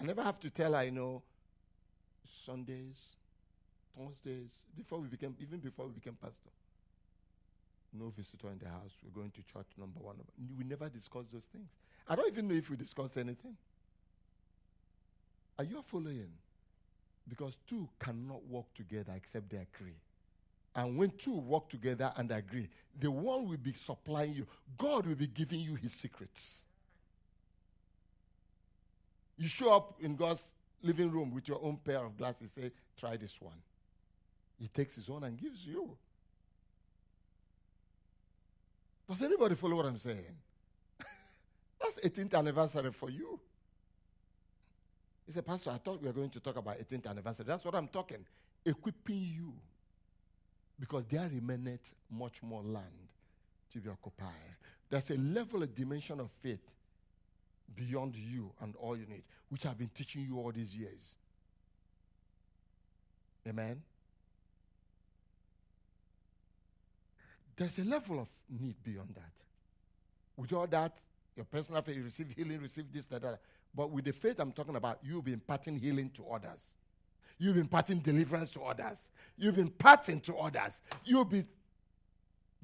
[0.00, 1.22] I never have to tell her, you know,
[2.44, 3.16] Sundays,
[3.96, 6.50] Thursdays, before we became, even before we became pastor.
[7.92, 8.92] No visitor in the house.
[9.02, 10.16] We're going to church number one.
[10.58, 11.68] We never discuss those things.
[12.06, 13.56] I don't even know if we discussed anything.
[15.58, 16.30] Are you following?
[17.28, 19.96] Because two cannot work together except they agree.
[20.76, 22.68] And when two work together and agree,
[23.00, 24.46] the one will be supplying you.
[24.76, 26.62] God will be giving you his secrets.
[29.38, 30.42] You show up in God's
[30.82, 33.54] living room with your own pair of glasses, say, try this one.
[34.58, 35.96] He takes his own and gives you.
[39.08, 40.24] Does anybody follow what I'm saying?
[41.80, 43.38] That's 18th anniversary for you.
[45.24, 47.44] He said, Pastor, I thought we were going to talk about 18th anniversary.
[47.46, 48.24] That's what I'm talking.
[48.64, 49.52] Equipping you.
[50.80, 52.86] Because there remaineth much more land
[53.72, 54.56] to be occupied.
[54.90, 56.60] There's a level, a dimension of faith
[57.74, 61.16] beyond you and all you need, which I've been teaching you all these years.
[63.46, 63.82] Amen?
[67.56, 69.32] There's a level of need beyond that.
[70.36, 70.98] Without that,
[71.38, 73.38] Your personal faith, you receive healing, receive this, that, that.
[73.72, 76.76] But with the faith I'm talking about, you'll be imparting healing to others.
[77.38, 79.08] You've been imparting deliverance to others.
[79.36, 80.80] You've been imparting to others.
[81.04, 81.44] You'll be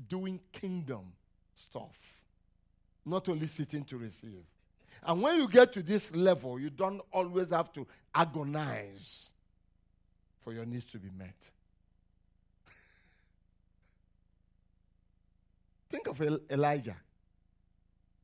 [0.09, 1.13] doing kingdom
[1.55, 1.97] stuff,
[3.07, 4.43] not only sitting to receive.
[5.05, 9.33] And when you get to this level, you don't always have to agonize
[10.43, 11.37] for your needs to be met.
[15.91, 16.97] Think of Elijah.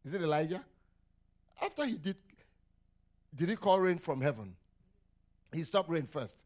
[0.04, 0.64] Is it Elijah?
[1.60, 2.16] After he did,
[3.34, 4.54] did he call rain from heaven?
[5.52, 6.36] He stopped rain first.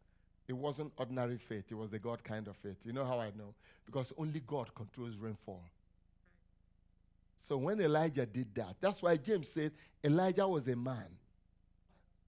[0.49, 2.77] It wasn't ordinary faith, it was the God kind of faith.
[2.85, 3.55] You know how I know?
[3.87, 5.63] Because only God controls rainfall.
[7.47, 11.07] So when Elijah did that, that's why James said Elijah was a man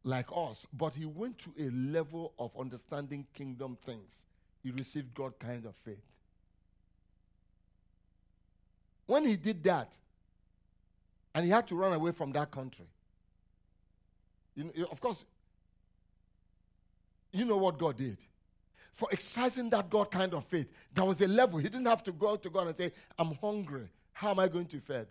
[0.05, 4.27] like us, but he went to a level of understanding kingdom things.
[4.63, 6.05] He received God kind of faith.
[9.07, 9.93] When he did that,
[11.35, 12.87] and he had to run away from that country,
[14.55, 15.25] you know, of course,
[17.33, 18.19] you know what God did.
[18.95, 21.59] For exercising that God kind of faith, there was a level.
[21.59, 23.89] He didn't have to go out to God and say, I'm hungry.
[24.17, 25.05] How am I going to feed?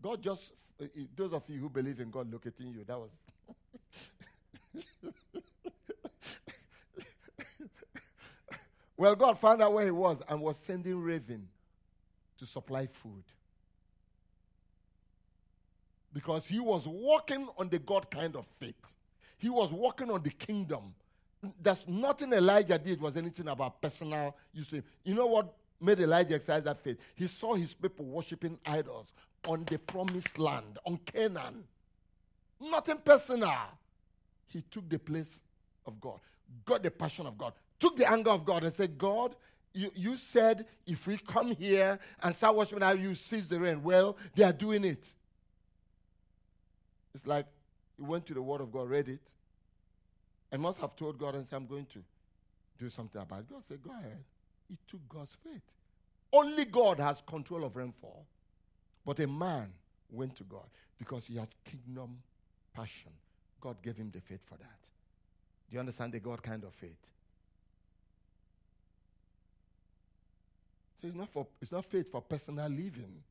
[0.00, 3.10] God just, uh, those of you who believe in God locating you, that was.
[8.96, 11.46] well, God found out where he was and was sending raven
[12.38, 13.22] to supply food.
[16.14, 18.96] Because he was walking on the God kind of faith.
[19.36, 20.94] He was walking on the kingdom.
[21.62, 24.72] There's nothing Elijah did was anything about personal use.
[25.04, 26.98] You know what made Elijah exercise that faith?
[27.14, 29.12] He saw his people worshiping idols
[29.46, 31.64] on the promised land, on Canaan.
[32.60, 33.54] Nothing personal.
[34.48, 35.40] He took the place
[35.86, 36.20] of God,
[36.64, 39.34] got the passion of God, took the anger of God, and said, God,
[39.72, 43.82] you, you said if we come here and start worshiping now, you cease the rain.
[43.82, 45.12] Well, they are doing it.
[47.14, 47.46] It's like
[47.96, 49.22] he went to the Word of God, read it,
[50.52, 51.98] and must have told God and said, I'm going to
[52.78, 53.50] do something about it.
[53.50, 54.18] God said, Go ahead.
[54.70, 55.62] He took God's faith.
[56.32, 58.24] Only God has control of rainfall.
[59.04, 59.72] But a man
[60.12, 62.18] went to God because he had kingdom
[62.72, 63.10] passion.
[63.60, 64.78] God gave him the faith for that.
[65.68, 67.04] Do you understand the God kind of faith?
[71.00, 73.22] So it's not for it's not faith for personal living.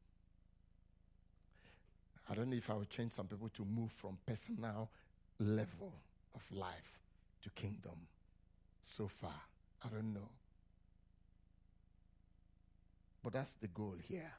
[2.30, 4.90] I don't know if I will change some people to move from personal
[5.40, 5.94] level
[6.36, 7.00] of life
[7.44, 7.96] to kingdom
[8.82, 9.42] so far.
[9.84, 10.30] I don't know.
[13.24, 14.32] But that's the goal here.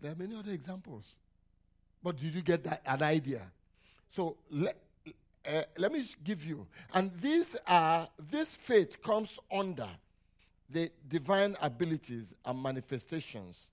[0.00, 1.16] There are many other examples.
[2.02, 3.42] But did you get that, an idea?
[4.10, 4.76] So let,
[5.46, 6.66] uh, let me give you.
[6.94, 9.88] And these are, this faith comes under
[10.68, 13.68] the divine abilities and manifestations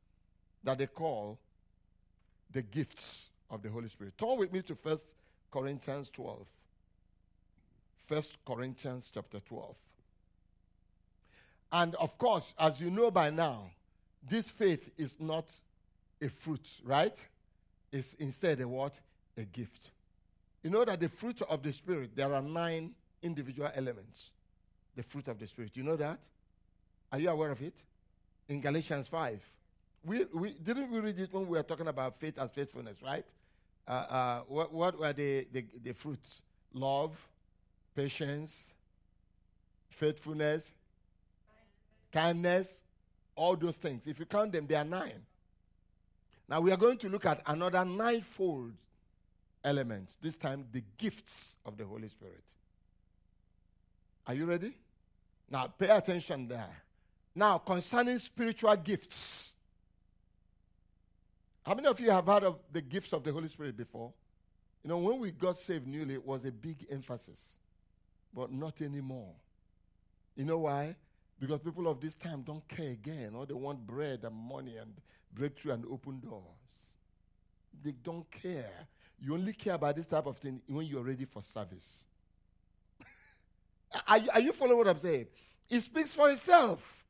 [0.64, 1.38] that they call
[2.52, 4.18] the gifts of the Holy Spirit.
[4.18, 4.98] Turn with me to 1
[5.52, 6.46] Corinthians 12.
[8.08, 9.76] 1 Corinthians chapter 12.
[11.72, 13.72] And of course, as you know by now,
[14.30, 15.50] this faith is not
[16.22, 17.18] a fruit, right?
[17.92, 19.00] It's instead a what?
[19.38, 19.92] A gift.
[20.64, 24.32] You know that the fruit of the Spirit, there are nine individual elements.
[24.96, 25.72] The fruit of the Spirit.
[25.76, 26.20] You know that?
[27.12, 27.76] Are you aware of it?
[28.50, 29.40] In Galatians 5.
[30.06, 33.26] We, we didn't we read it when we were talking about faith as faithfulness, right?
[33.88, 36.42] Uh, uh, what, what were the, the, the fruits?
[36.74, 37.16] Love,
[37.96, 38.74] patience,
[39.90, 40.74] faithfulness,
[42.18, 42.82] kindness,
[43.36, 44.08] all those things.
[44.08, 45.22] If you count them, they are nine.
[46.50, 48.74] Now we are going to look at another ninefold
[49.64, 52.44] element, this time the gifts of the Holy Spirit.
[54.26, 54.74] Are you ready?
[55.50, 56.76] Now pay attention there.
[57.36, 59.54] Now, concerning spiritual gifts.
[61.64, 64.12] How many of you have heard of the gifts of the Holy Spirit before?
[64.84, 67.60] You know, when we got saved newly, it was a big emphasis,
[68.34, 69.34] but not anymore.
[70.36, 70.96] You know why?
[71.40, 73.34] Because people of this time don't care again.
[73.36, 74.92] Or they want bread and money and
[75.34, 76.44] breakthrough and open doors.
[77.84, 78.88] They don't care.
[79.20, 82.06] You only care about this type of thing when you're ready for service.
[84.08, 85.28] are, you, are you following what I'm saying?
[85.70, 87.04] It speaks for itself.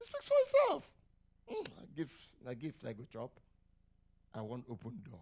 [0.00, 0.84] It speaks for itself.
[1.50, 2.12] Mm, I give,
[2.48, 3.30] I give like a job.
[4.34, 5.20] I want open door.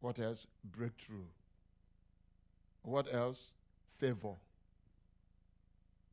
[0.00, 0.46] What else?
[0.64, 1.26] Breakthrough.
[2.82, 3.52] What else?
[3.98, 4.34] Favor.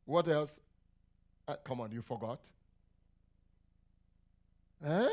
[0.08, 0.58] What else?
[1.46, 2.40] Uh, come on, you forgot?
[4.82, 5.06] Huh?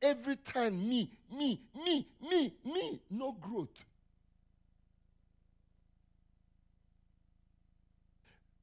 [0.00, 3.70] Every time, me, me, me, me, me, no growth.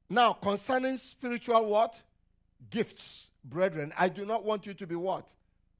[0.08, 2.00] Now, concerning spiritual what?
[2.70, 3.28] Gifts.
[3.44, 5.28] brethren, I do not want you to be what?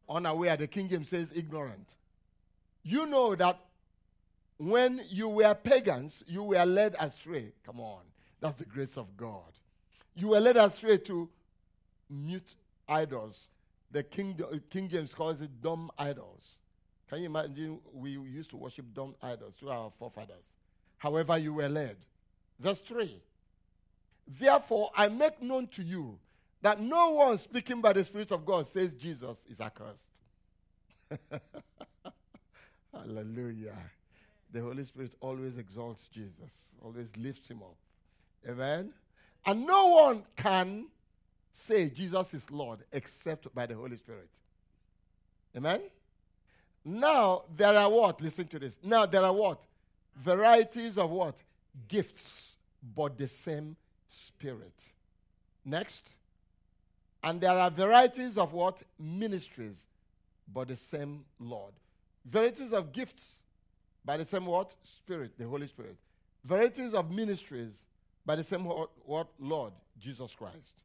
[0.06, 0.58] Unaware.
[0.58, 1.88] The King James says ignorant.
[2.82, 3.58] You know that
[4.58, 7.54] when you were pagans, you were led astray.
[7.64, 8.02] Come on.
[8.38, 9.52] That's the grace of God.
[10.14, 11.28] You were led astray to
[12.08, 12.54] mute
[12.88, 13.48] idols.
[13.90, 16.58] The King, uh, King James calls it dumb idols.
[17.08, 17.78] Can you imagine?
[17.92, 20.56] We used to worship dumb idols through our forefathers.
[20.98, 21.96] However, you were led.
[22.58, 23.20] Verse 3
[24.26, 26.18] Therefore, I make known to you
[26.62, 30.20] that no one speaking by the Spirit of God says Jesus is accursed.
[32.94, 33.76] Hallelujah.
[34.52, 37.76] The Holy Spirit always exalts Jesus, always lifts him up.
[38.48, 38.92] Amen.
[39.44, 40.86] And no one can
[41.52, 44.30] say Jesus is Lord except by the Holy Spirit.
[45.56, 45.80] Amen.
[46.84, 48.20] Now there are what?
[48.20, 48.78] Listen to this.
[48.82, 49.60] Now there are what?
[50.16, 51.36] Varieties of what?
[51.88, 52.56] Gifts,
[52.94, 53.76] but the same
[54.08, 54.74] Spirit.
[55.64, 56.16] Next.
[57.24, 58.82] And there are varieties of what?
[58.98, 59.86] Ministries,
[60.52, 61.72] but the same Lord.
[62.24, 63.42] Varieties of gifts,
[64.04, 64.74] by the same what?
[64.82, 65.96] Spirit, the Holy Spirit.
[66.44, 67.82] Varieties of ministries,
[68.24, 68.90] by the same what?
[69.04, 69.28] what?
[69.38, 70.84] Lord, Jesus Christ.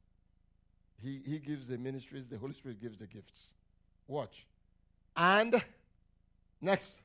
[1.02, 3.50] He, he gives the ministries, the Holy Spirit gives the gifts.
[4.08, 4.46] Watch.
[5.16, 5.62] And
[6.62, 6.96] next.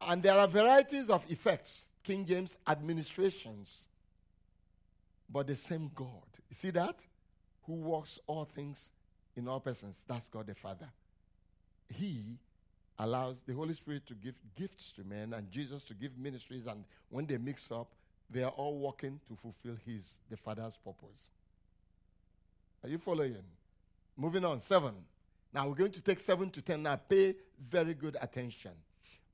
[0.00, 3.88] And there are varieties of effects, King James administrations,
[5.30, 6.08] but the same God.
[6.48, 7.00] You see that?
[7.66, 8.90] Who works all things
[9.36, 10.04] in all persons.
[10.08, 10.88] That's God the Father.
[11.88, 12.38] He
[12.98, 16.84] allows the Holy Spirit to give gifts to men and Jesus to give ministries, and
[17.10, 17.88] when they mix up,
[18.30, 21.30] they are all working to fulfill His, the Father's purpose.
[22.82, 23.36] Are you following?
[24.16, 24.94] Moving on, seven.
[25.52, 26.82] Now we're going to take seven to ten.
[26.82, 27.34] Now pay
[27.70, 28.72] very good attention.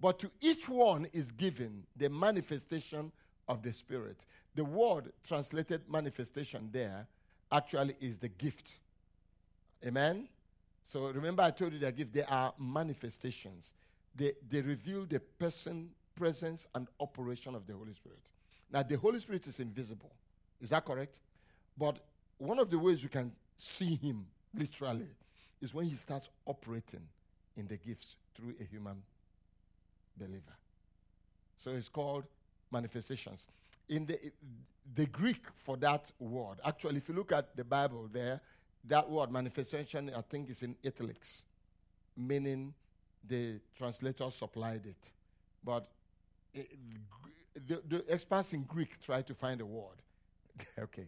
[0.00, 3.12] But to each one is given the manifestation
[3.48, 4.18] of the Spirit.
[4.54, 7.06] The word translated manifestation there
[7.50, 8.74] actually is the gift.
[9.86, 10.28] Amen?
[10.84, 13.72] So remember, I told you that gift, they are manifestations.
[14.14, 18.18] They, they reveal the person, presence, and operation of the Holy Spirit.
[18.72, 20.10] Now, the Holy Spirit is invisible.
[20.60, 21.18] Is that correct?
[21.76, 21.98] But
[22.38, 25.08] one of the ways you can see him, literally,
[25.60, 27.06] is when he starts operating
[27.56, 29.02] in the gifts through a human
[30.16, 30.56] believer.
[31.56, 32.24] So it's called
[32.70, 33.46] manifestations.
[33.88, 34.18] In the,
[34.94, 38.40] the Greek for that word, actually, if you look at the Bible there,
[38.84, 41.44] that word manifestation, I think, is in italics,
[42.16, 42.74] meaning
[43.28, 45.10] the translator supplied it.
[45.62, 45.86] But
[46.52, 46.68] it,
[47.54, 50.02] the, the experts in Greek try to find a word.
[50.78, 51.06] okay,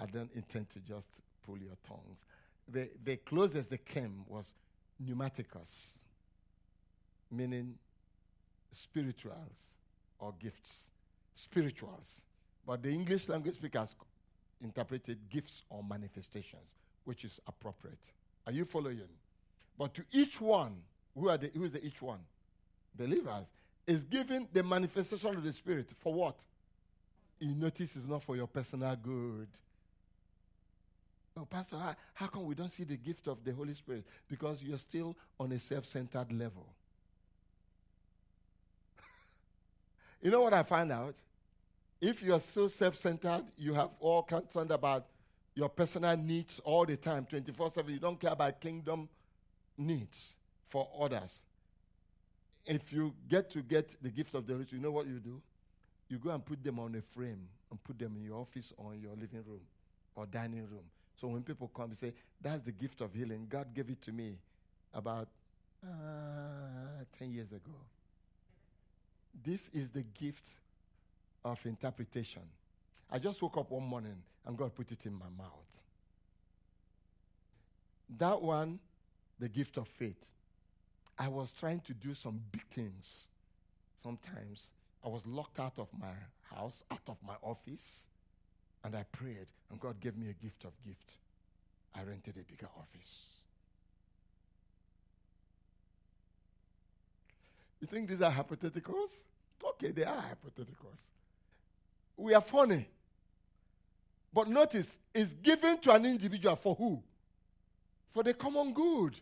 [0.00, 1.08] I don't intend to just
[1.44, 2.24] pull your tongues.
[2.68, 4.54] The, the closest they came was
[5.02, 5.98] pneumaticos,
[7.30, 7.74] meaning
[8.70, 9.74] spirituals
[10.18, 10.90] or gifts.
[11.34, 12.22] Spirituals.
[12.66, 13.94] But the English language speakers
[14.62, 18.00] interpreted gifts or manifestations, which is appropriate.
[18.46, 19.00] Are you following?
[19.78, 20.76] But to each one,
[21.14, 22.20] who, are the, who is the each one?
[22.96, 23.46] Believers,
[23.86, 26.36] is given the manifestation of the Spirit for what?
[27.38, 29.48] You notice it's not for your personal good.
[31.36, 34.04] Oh, Pastor, how, how come we don't see the gift of the Holy Spirit?
[34.26, 36.66] Because you're still on a self centered level.
[40.22, 41.14] you know what I find out?
[42.00, 45.06] If you're so self centered, you have all concerned about
[45.54, 47.92] your personal needs all the time, 24 7.
[47.92, 49.08] You don't care about kingdom
[49.76, 50.34] needs
[50.68, 51.42] for others.
[52.66, 55.40] If you get to get the gift of the Spirit, you know what you do?
[56.08, 58.94] You go and put them on a frame and put them in your office or
[58.94, 59.60] in your living room
[60.14, 60.84] or dining room.
[61.20, 64.12] So when people come and say, That's the gift of healing, God gave it to
[64.12, 64.36] me
[64.92, 65.28] about
[65.84, 67.74] uh, 10 years ago.
[69.44, 70.48] This is the gift
[71.44, 72.42] of interpretation.
[73.10, 75.50] I just woke up one morning and God put it in my mouth.
[78.18, 78.78] That one,
[79.38, 80.22] the gift of faith.
[81.18, 83.28] I was trying to do some big things.
[84.02, 84.70] Sometimes
[85.04, 86.12] I was locked out of my
[86.54, 88.06] house, out of my office.
[88.84, 91.16] And I prayed, and God gave me a gift of gift.
[91.94, 93.40] I rented a bigger office.
[97.80, 99.10] You think these are hypotheticals?
[99.64, 101.00] Okay, they are hypotheticals.
[102.16, 102.86] We are funny.
[104.32, 107.02] But notice, it's given to an individual for who?
[108.12, 109.18] For the common good.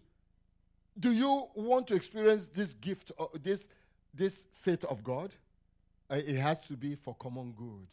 [0.98, 3.66] Do you want to experience this gift, uh, this,
[4.12, 5.30] this faith of God?
[6.10, 7.86] Uh, it has to be for common good.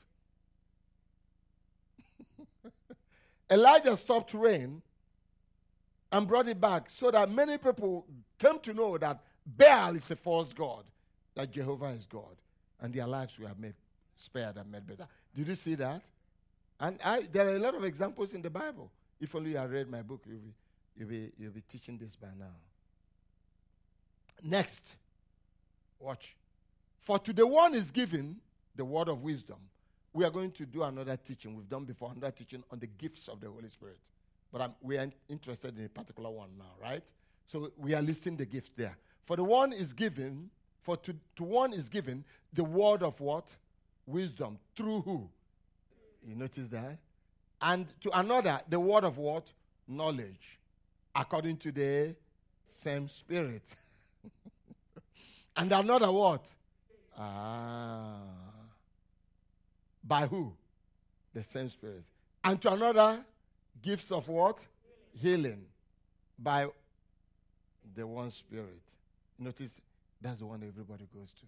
[3.49, 4.81] Elijah stopped rain
[6.11, 8.05] and brought it back so that many people
[8.37, 10.83] came to know that Baal is a false god,
[11.35, 12.35] that Jehovah is God,
[12.81, 13.73] and their lives were made
[14.15, 15.07] spared and made better.
[15.35, 16.01] Did you see that?
[16.79, 18.91] And I, there are a lot of examples in the Bible.
[19.19, 20.53] If only you had read my book, you'll be,
[20.97, 22.53] you'll be, you'll be teaching this by now.
[24.43, 24.95] Next,
[25.99, 26.35] watch.
[26.99, 28.37] For to the one is given
[28.75, 29.57] the word of wisdom.
[30.13, 31.55] We are going to do another teaching.
[31.55, 33.97] We've done before another teaching on the gifts of the Holy Spirit.
[34.51, 37.01] But I'm, we are interested in a particular one now, right?
[37.47, 38.97] So we are listing the gift there.
[39.25, 40.49] For the one is given,
[40.81, 42.23] for to, to one is given
[42.53, 43.55] the word of what?
[44.05, 44.59] Wisdom.
[44.75, 45.29] Through who?
[46.27, 46.97] You notice that?
[47.61, 49.51] And to another, the word of what?
[49.87, 50.59] Knowledge.
[51.15, 52.15] According to the
[52.67, 53.63] same spirit.
[55.57, 56.45] and another what?
[57.17, 58.19] Ah.
[60.03, 60.53] By who?
[61.33, 62.03] The same spirit.
[62.43, 63.23] And to another,
[63.81, 64.59] gifts of what?
[65.13, 65.65] Healing.
[66.37, 66.67] By
[67.95, 68.81] the one spirit.
[69.37, 69.79] Notice
[70.21, 71.45] that's the one everybody goes to.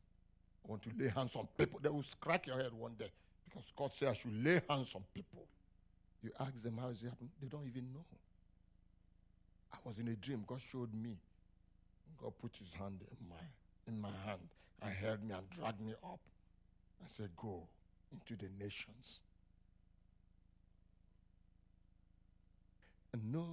[0.66, 1.80] I want to lay hands on people.
[1.82, 3.12] They will crack your head one day
[3.44, 5.46] because God said I should lay hands on people.
[6.24, 8.06] You ask them how is it happening, they don't even know.
[9.74, 10.44] I was in a dream.
[10.48, 11.18] God showed me.
[12.22, 13.44] God put his hand in my
[13.88, 14.48] in my hand
[14.82, 16.20] and held me and dragged me up.
[17.04, 17.64] I said, Go
[18.12, 19.22] into the nations.
[23.12, 23.46] And no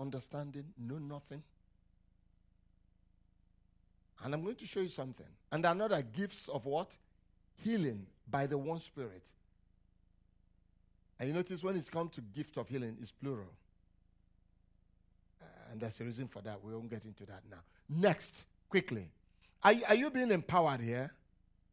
[0.00, 1.42] understanding, no nothing.
[4.24, 5.26] And I'm going to show you something.
[5.50, 6.94] And another gifts of what?
[7.56, 9.24] Healing by the one spirit.
[11.18, 13.52] And you notice when it's come to gift of healing, it's plural.
[15.72, 16.62] And there's a reason for that.
[16.62, 17.56] We won't get into that now.
[17.88, 19.08] Next, quickly.
[19.62, 21.10] Are, are you being empowered here?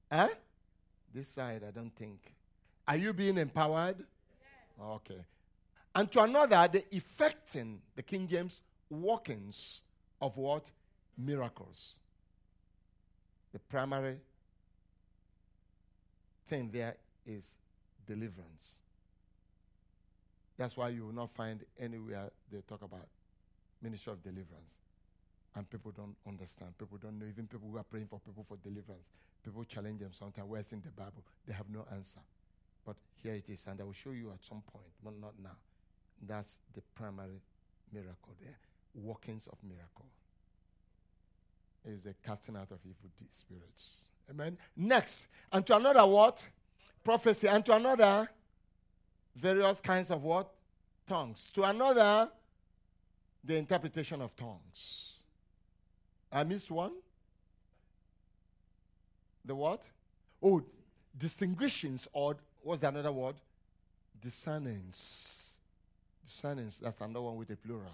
[0.10, 0.30] Huh?
[1.14, 2.20] This side, I don't think.
[2.88, 3.97] Are you being empowered?
[4.00, 4.88] Yes.
[4.88, 5.26] Okay.
[5.93, 9.82] And to another, the effecting, the King James, workings
[10.22, 10.70] of what?
[11.18, 11.97] Miracles.
[13.52, 14.16] The primary
[16.47, 16.95] thing there
[17.26, 17.58] is
[18.08, 18.76] deliverance.
[20.58, 23.08] That's why you will not find anywhere they talk about
[23.82, 24.73] ministry of deliverance.
[25.55, 26.77] And people don't understand.
[26.77, 27.25] People don't know.
[27.25, 29.07] Even people who are praying for people for deliverance,
[29.43, 30.47] people challenge them sometimes.
[30.47, 31.23] Where's in the Bible?
[31.47, 32.19] They have no answer.
[32.86, 35.57] But here it is, and I will show you at some point, but not now.
[36.27, 37.41] That's the primary
[37.91, 38.57] miracle there.
[38.95, 40.05] Workings of miracle
[41.86, 43.93] is the casting out of evil spirits.
[44.30, 44.57] Amen.
[44.75, 46.45] Next, and to another what?
[47.03, 47.47] Prophecy.
[47.47, 48.30] And to another,
[49.36, 50.51] various kinds of what?
[51.07, 51.49] Tongues.
[51.55, 52.30] To another,
[53.43, 55.23] the interpretation of tongues.
[56.31, 56.93] I missed one.
[59.45, 59.83] The what?
[60.41, 60.63] Oh,
[61.17, 63.35] distinguishings, or what's the another word?
[64.21, 65.57] Discernings.
[66.23, 67.85] Discernings, that's another one with a plural.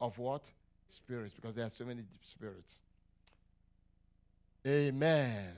[0.00, 0.44] Of what?
[0.88, 2.80] Spirits, because there are so many spirits.
[4.66, 5.52] Amen.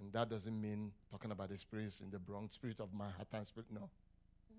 [0.00, 3.66] And that doesn't mean talking about the spirits in the Bronx, spirit of Manhattan, spirit.
[3.72, 3.88] No,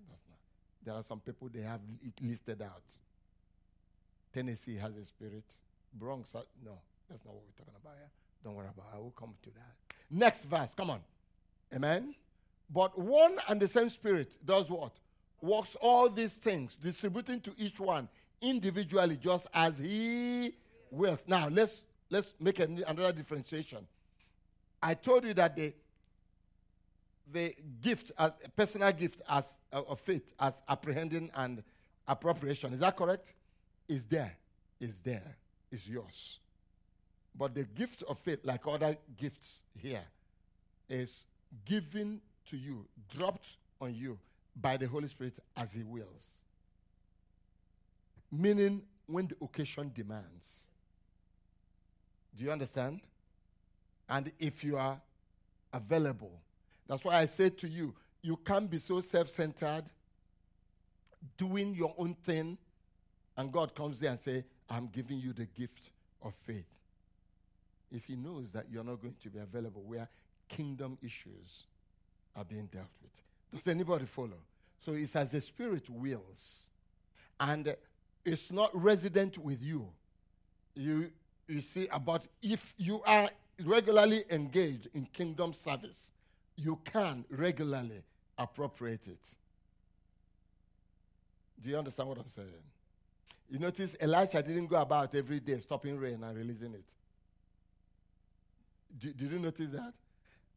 [0.08, 0.38] that's not.
[0.84, 2.82] There are some people they have it listed out.
[4.34, 5.44] Tennessee has a spirit.
[5.94, 6.72] Bronx, uh, no,
[7.08, 8.10] that's not what we're talking about here.
[8.42, 8.96] Don't worry about it.
[8.96, 9.96] I will come to that.
[10.10, 11.00] Next verse, come on.
[11.72, 12.14] Amen.
[12.68, 14.92] But one and the same spirit does what?
[15.40, 18.08] Works all these things, distributing to each one
[18.42, 20.54] individually, just as he
[20.90, 21.20] wills.
[21.26, 23.86] Now, let's let's make another differentiation.
[24.82, 25.72] I told you that the
[27.32, 31.62] the gift as a personal gift as uh, of faith as apprehending and
[32.06, 33.32] appropriation is that correct
[33.88, 34.36] is there
[34.80, 35.36] is there
[35.70, 36.38] is yours.
[37.36, 40.04] But the gift of faith like other gifts here
[40.88, 41.26] is
[41.64, 42.20] given
[42.50, 44.18] to you dropped on you
[44.60, 46.42] by the holy spirit as he wills.
[48.30, 50.64] Meaning when the occasion demands.
[52.36, 53.00] Do you understand?
[54.08, 55.00] And if you are
[55.72, 56.40] available,
[56.86, 59.84] that's why I say to you, you can't be so self centered,
[61.38, 62.58] doing your own thing,
[63.36, 65.90] and God comes there and say, I'm giving you the gift
[66.22, 66.64] of faith.
[67.92, 70.08] If He knows that you're not going to be available where
[70.48, 71.64] kingdom issues
[72.36, 73.62] are being dealt with.
[73.62, 74.40] Does anybody follow?
[74.80, 76.62] So it's as the Spirit wills.
[77.38, 77.74] And
[78.24, 79.88] it's not resident with you.
[80.74, 81.10] You
[81.46, 83.28] you see, about if you are
[83.62, 86.12] regularly engaged in kingdom service,
[86.56, 88.02] you can regularly
[88.38, 89.20] appropriate it.
[91.62, 92.48] Do you understand what I'm saying?
[93.50, 96.84] You notice Elisha didn't go about every day stopping rain and releasing it.
[98.98, 99.92] Did, did you notice that?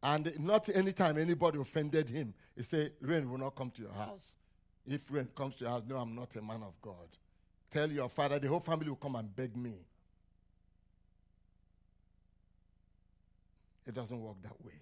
[0.02, 4.34] And not anytime anybody offended him, he said, Rain will not come to your house.
[4.86, 7.08] If rain comes to your house, no, I'm not a man of God.
[7.72, 9.74] Tell your father, the whole family will come and beg me.
[13.86, 14.74] It doesn't work that way.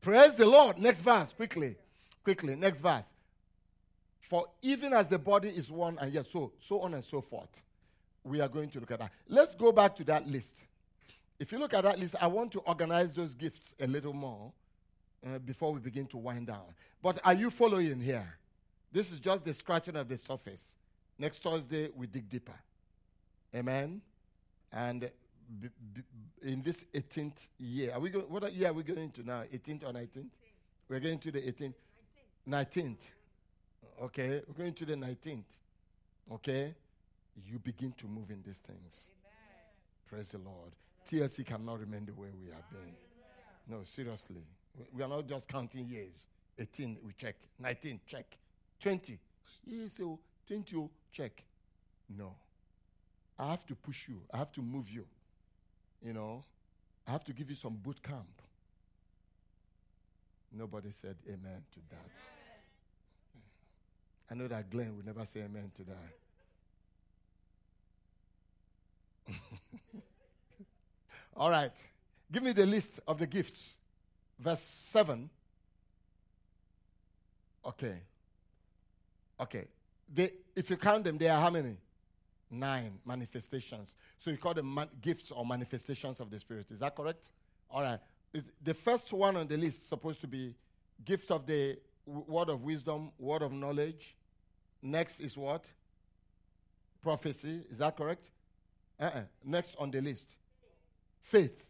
[0.00, 0.78] Praise the Lord.
[0.78, 1.76] Next verse, quickly.
[2.24, 3.04] Quickly, next verse.
[4.20, 7.62] For even as the body is one, and yes, so so on and so forth.
[8.22, 9.12] We are going to look at that.
[9.28, 10.64] Let's go back to that list.
[11.38, 14.52] If you look at that list, I want to organize those gifts a little more
[15.26, 16.74] uh, before we begin to wind down.
[17.02, 18.28] But are you following here?
[18.92, 20.74] This is just the scratching of the surface.
[21.18, 22.54] Next Thursday, we dig deeper.
[23.54, 24.02] Amen.
[24.72, 25.10] And
[25.60, 26.02] b- b-
[26.42, 28.26] in this 18th year, are we going?
[28.26, 29.44] What year are we going into now?
[29.52, 30.30] 18th or 19th?
[30.88, 31.74] We're going to the 18th,
[32.48, 32.96] 19th.
[34.02, 35.58] Okay, we're going to the 19th.
[36.32, 36.74] Okay,
[37.44, 39.10] you begin to move in these things.
[40.08, 40.72] Praise the Lord.
[41.06, 42.94] TLC cannot remain the way we have been.
[43.68, 44.42] No, seriously.
[44.94, 46.28] We are not just counting years.
[46.58, 47.36] 18, we check.
[47.58, 48.24] 19, check.
[48.80, 49.18] 20.
[49.66, 51.42] Yes, so 20, check.
[52.08, 52.34] No.
[53.38, 54.22] I have to push you.
[54.32, 55.04] I have to move you.
[56.02, 56.42] You know,
[57.06, 58.40] I have to give you some boot camp.
[60.52, 62.29] Nobody said amen to that.
[64.30, 65.96] I know that Glenn would never say amen to that.
[71.36, 71.72] All right.
[72.30, 73.76] Give me the list of the gifts.
[74.38, 75.28] Verse 7.
[77.66, 77.96] Okay.
[79.40, 79.64] Okay.
[80.12, 81.76] They, if you count them, there are how many?
[82.50, 83.96] Nine manifestations.
[84.18, 86.66] So you call them man- gifts or manifestations of the Spirit.
[86.70, 87.30] Is that correct?
[87.70, 87.98] All right.
[88.62, 90.54] The first one on the list is supposed to be
[91.04, 94.14] gift of the w- word of wisdom, word of knowledge.
[94.82, 95.64] Next is what?
[97.02, 97.60] Prophecy.
[97.70, 98.30] Is that correct?
[98.98, 99.22] Uh-uh.
[99.44, 100.36] Next on the list.
[101.22, 101.64] Faith.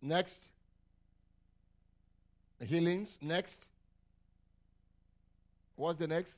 [0.00, 0.48] Next.
[2.60, 3.18] Healings.
[3.20, 3.66] Next.
[5.76, 6.34] What's the next?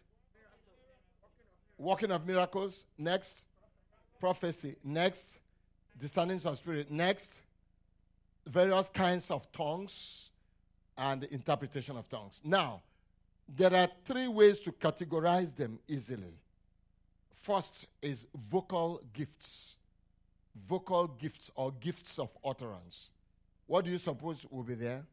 [1.79, 2.87] Walking of miracles.
[2.97, 3.45] Next.
[4.19, 4.77] Prophecy.
[4.83, 5.39] Next.
[6.01, 6.91] Discerning of spirit.
[6.91, 7.41] Next.
[8.47, 10.31] Various kinds of tongues
[10.97, 12.41] and interpretation of tongues.
[12.45, 12.83] Now,
[13.49, 16.35] there are three ways to categorize them easily.
[17.43, 19.77] First is vocal gifts.
[20.69, 23.11] Vocal gifts or gifts of utterance.
[23.67, 25.05] What do you suppose will be there?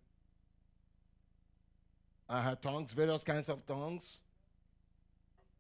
[2.30, 4.22] Uh, tongues, various kinds of tongues,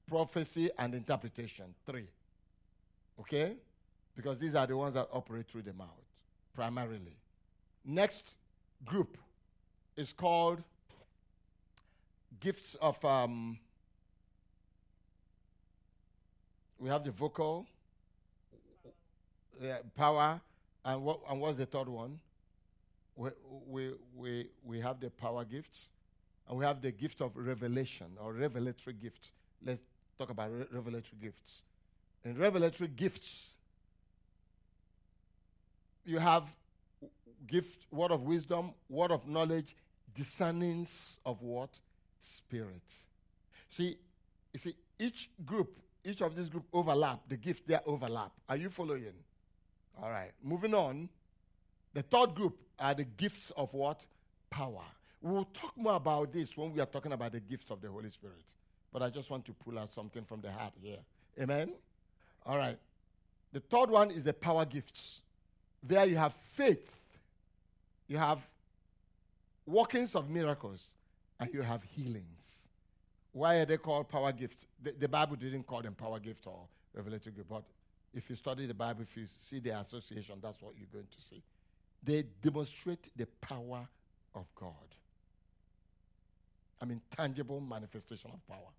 [0.07, 1.65] prophecy, and interpretation.
[1.85, 2.07] Three.
[3.19, 3.57] Okay?
[4.15, 5.89] Because these are the ones that operate through the mouth,
[6.55, 7.17] primarily.
[7.85, 8.37] Next
[8.85, 9.17] group
[9.97, 10.63] is called
[12.39, 13.03] gifts of.
[13.03, 13.59] Um,
[16.79, 17.65] we have the vocal,
[19.59, 20.41] the power,
[20.83, 21.19] and what?
[21.29, 22.19] And what's the third one?
[23.15, 23.29] We,
[23.67, 25.89] we, we, we have the power gifts,
[26.47, 29.31] and we have the gift of revelation or revelatory gifts.
[29.63, 29.81] Let's
[30.17, 31.61] talk about re- revelatory gifts.
[32.25, 33.55] In revelatory gifts,
[36.05, 36.43] you have
[37.47, 39.75] gift, word of wisdom, word of knowledge,
[40.15, 41.79] discernings of what?
[42.23, 42.81] Spirit.
[43.69, 43.97] See,
[44.53, 48.31] you see, each group, each of these group overlap, the gift there overlap.
[48.47, 49.13] Are you following?
[50.01, 50.31] All right.
[50.41, 51.09] Moving on.
[51.93, 54.05] The third group are the gifts of what?
[54.49, 54.83] Power.
[55.21, 58.09] We'll talk more about this when we are talking about the gifts of the Holy
[58.09, 58.43] Spirit.
[58.91, 60.99] But I just want to pull out something from the heart here.
[61.39, 61.71] Amen?
[62.45, 62.77] All right.
[63.51, 65.21] The third one is the power gifts.
[65.81, 66.89] There you have faith,
[68.07, 68.39] you have
[69.65, 70.93] workings of miracles,
[71.43, 72.67] and you have healings.
[73.33, 74.65] Why are they called power gifts?
[74.81, 76.59] The, the Bible didn't call them power gift or
[76.93, 77.63] revelatory gift, but
[78.13, 81.21] if you study the Bible, if you see the association, that's what you're going to
[81.21, 81.41] see.
[82.03, 83.87] They demonstrate the power
[84.35, 84.73] of God.
[86.81, 88.71] I mean, tangible manifestation of power.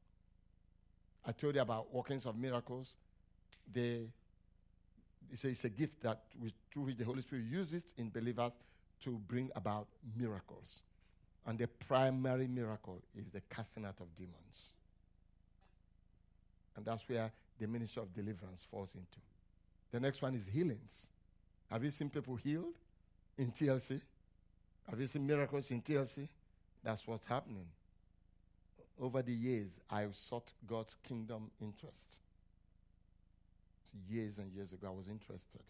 [1.27, 2.95] I told you about workings of miracles.
[3.73, 4.03] They,
[5.33, 8.53] it's, a, it's a gift that we, through which the Holy Spirit uses in believers
[9.03, 10.83] to bring about miracles.
[11.47, 14.73] And the primary miracle is the casting out of demons.
[16.77, 19.19] And that's where the ministry of deliverance falls into.
[19.93, 21.09] The next one is healings.
[21.71, 22.75] Have you seen people healed
[23.39, 24.01] in TLC?
[24.91, 26.29] Have you seen miracles in TLC?
[26.83, 27.67] That's what's happening.
[29.01, 32.19] Over the years, I sought God's kingdom interest.
[34.09, 35.63] Years and years ago, I was interested.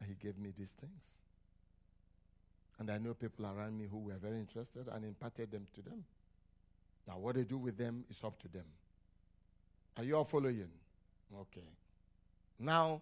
[0.00, 1.16] And He gave me these things.
[2.78, 6.04] And I know people around me who were very interested and imparted them to them.
[7.08, 8.64] Now, what they do with them is up to them.
[9.96, 10.68] Are you all following?
[11.34, 11.66] Okay.
[12.58, 13.00] Now,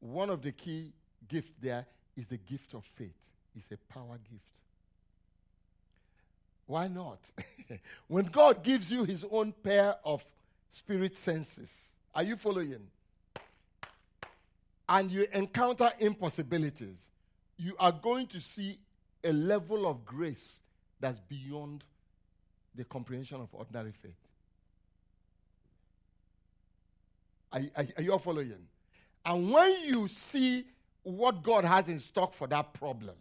[0.00, 0.92] one of the key
[1.28, 3.14] gifts there is the gift of faith.
[3.54, 4.42] It's a power gift.
[6.66, 7.18] Why not?
[8.08, 10.24] when God gives you his own pair of
[10.70, 12.88] spirit senses, are you following?
[14.88, 17.08] And you encounter impossibilities,
[17.56, 18.78] you are going to see
[19.24, 20.60] a level of grace
[21.00, 21.84] that's beyond
[22.74, 24.12] the comprehension of ordinary faith.
[27.52, 28.54] Are, are, are you all following?
[29.24, 30.64] And when you see
[31.02, 33.16] what God has in stock for that problem,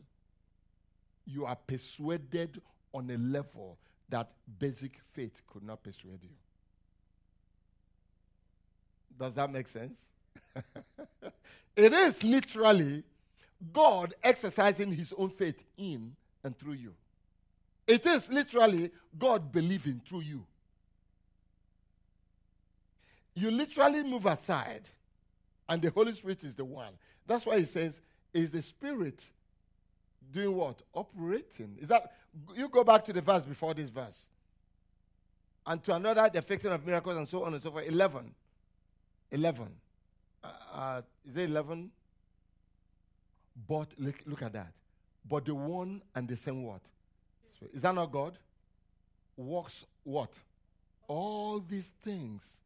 [1.26, 2.62] you are persuaded
[2.94, 3.78] on a level
[4.10, 4.30] that
[4.60, 6.30] basic faith could not persuade you.
[9.18, 10.10] Does that make sense?
[11.76, 13.04] it is literally
[13.74, 16.94] God exercising his own faith in and through you.
[17.88, 20.46] It is literally God believing through you.
[23.34, 24.90] You literally move aside,
[25.68, 26.94] and the Holy Spirit is the one.
[27.26, 28.02] That's why he says,
[28.34, 29.24] Is the Spirit
[30.32, 30.82] doing what?
[30.94, 31.78] Operating.
[31.82, 32.12] Is that
[32.56, 34.28] you go back to the verse before this verse?
[35.66, 37.88] And to another, the effecting of miracles and so on and so forth.
[37.88, 38.34] 11.
[39.32, 39.68] 11.
[40.44, 41.92] Uh, uh, is it 11?
[43.68, 44.72] But look, look at that.
[45.28, 46.82] But the one and the same what?
[47.74, 48.38] Is that not God?
[49.38, 50.34] Works what?
[51.08, 52.62] All these things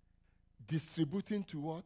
[0.67, 1.83] distributing to what?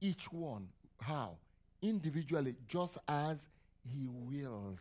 [0.00, 0.68] Each one.
[1.00, 1.36] How?
[1.82, 3.48] Individually, just as
[3.84, 4.80] He wills.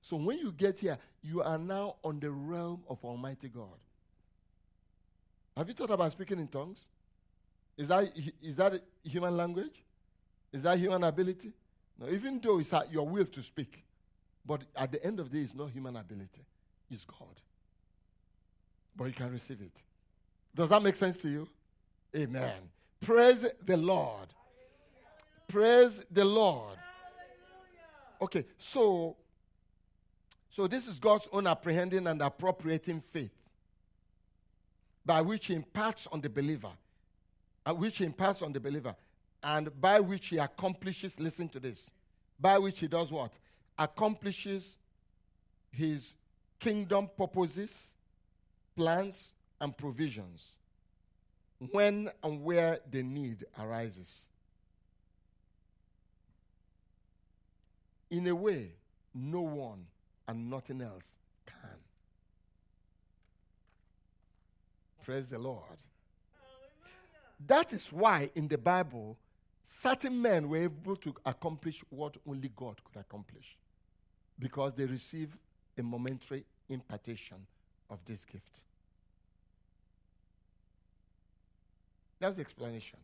[0.00, 3.78] So when you get here, you are now on the realm of Almighty God.
[5.56, 6.88] Have you thought about speaking in tongues?
[7.76, 9.82] Is that, is that human language?
[10.52, 11.52] Is that human ability?
[11.98, 13.84] No, even though it's at your will to speak,
[14.44, 16.44] but at the end of the day, it's not human ability,
[16.90, 17.40] it's God.
[18.94, 19.82] But you can receive it.
[20.54, 21.48] Does that make sense to you?
[22.14, 22.52] Amen.
[23.00, 24.28] Praise the Lord.
[25.48, 26.78] Praise the Lord.
[28.20, 29.16] Okay, so
[30.50, 33.36] so this is God's own apprehending and appropriating faith
[35.04, 36.70] by which he imparts on the believer,
[37.66, 38.96] uh, which he imparts on the believer,
[39.46, 41.92] and by which he accomplishes, listen to this,
[42.38, 43.32] by which he does what?
[43.78, 44.76] Accomplishes
[45.70, 46.16] his
[46.58, 47.94] kingdom purposes,
[48.76, 50.56] plans, and provisions
[51.70, 54.26] when and where the need arises.
[58.10, 58.72] In a way,
[59.14, 59.86] no one
[60.26, 61.08] and nothing else
[61.46, 61.78] can.
[65.04, 65.62] Praise the Lord.
[67.46, 69.16] That is why in the Bible,
[69.66, 73.56] certain men were able to accomplish what only God could accomplish
[74.38, 75.36] because they received
[75.76, 77.38] a momentary impartation
[77.90, 78.60] of this gift.
[82.18, 82.98] That's the explanation.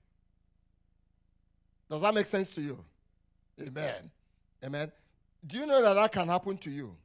[1.90, 2.78] Does that make sense to you?
[3.60, 4.10] Amen.
[4.64, 4.90] Amen.
[5.46, 6.96] Do you know that that can happen to you?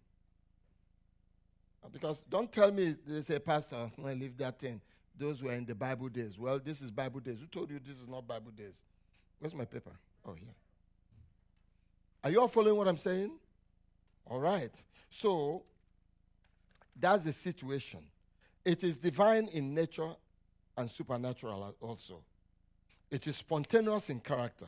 [1.92, 4.82] Because don't tell me, they say, Pastor, I leave that thing,
[5.18, 6.38] those were in the Bible days.
[6.38, 7.40] Well, this is Bible days.
[7.40, 8.82] Who told you this is not Bible days?
[9.40, 9.92] Where's my paper?
[10.26, 10.54] Oh, here.
[12.24, 13.32] Are you all following what I'm saying?
[14.26, 14.72] All right.
[15.10, 15.64] So,
[17.00, 18.00] that's the situation.
[18.66, 20.14] It is divine in nature
[20.76, 22.22] and supernatural also.
[23.10, 24.68] It is spontaneous in character.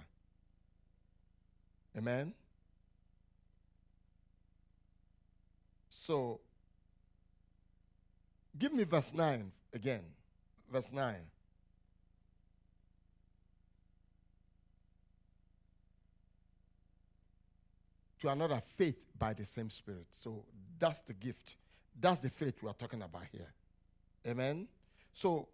[1.98, 2.34] Amen?
[5.90, 6.40] So,
[8.58, 10.02] give me verse 9 again.
[10.72, 11.16] Verse 9.
[18.22, 20.06] To another, faith by the same Spirit.
[20.12, 20.44] So,
[20.78, 21.56] that's the gift.
[22.00, 23.52] That's the faith we are talking about here.
[24.28, 24.68] Amen?
[25.14, 25.48] So,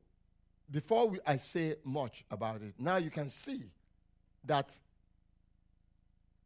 [0.69, 3.63] before we, I say much about it, now you can see
[4.43, 4.71] that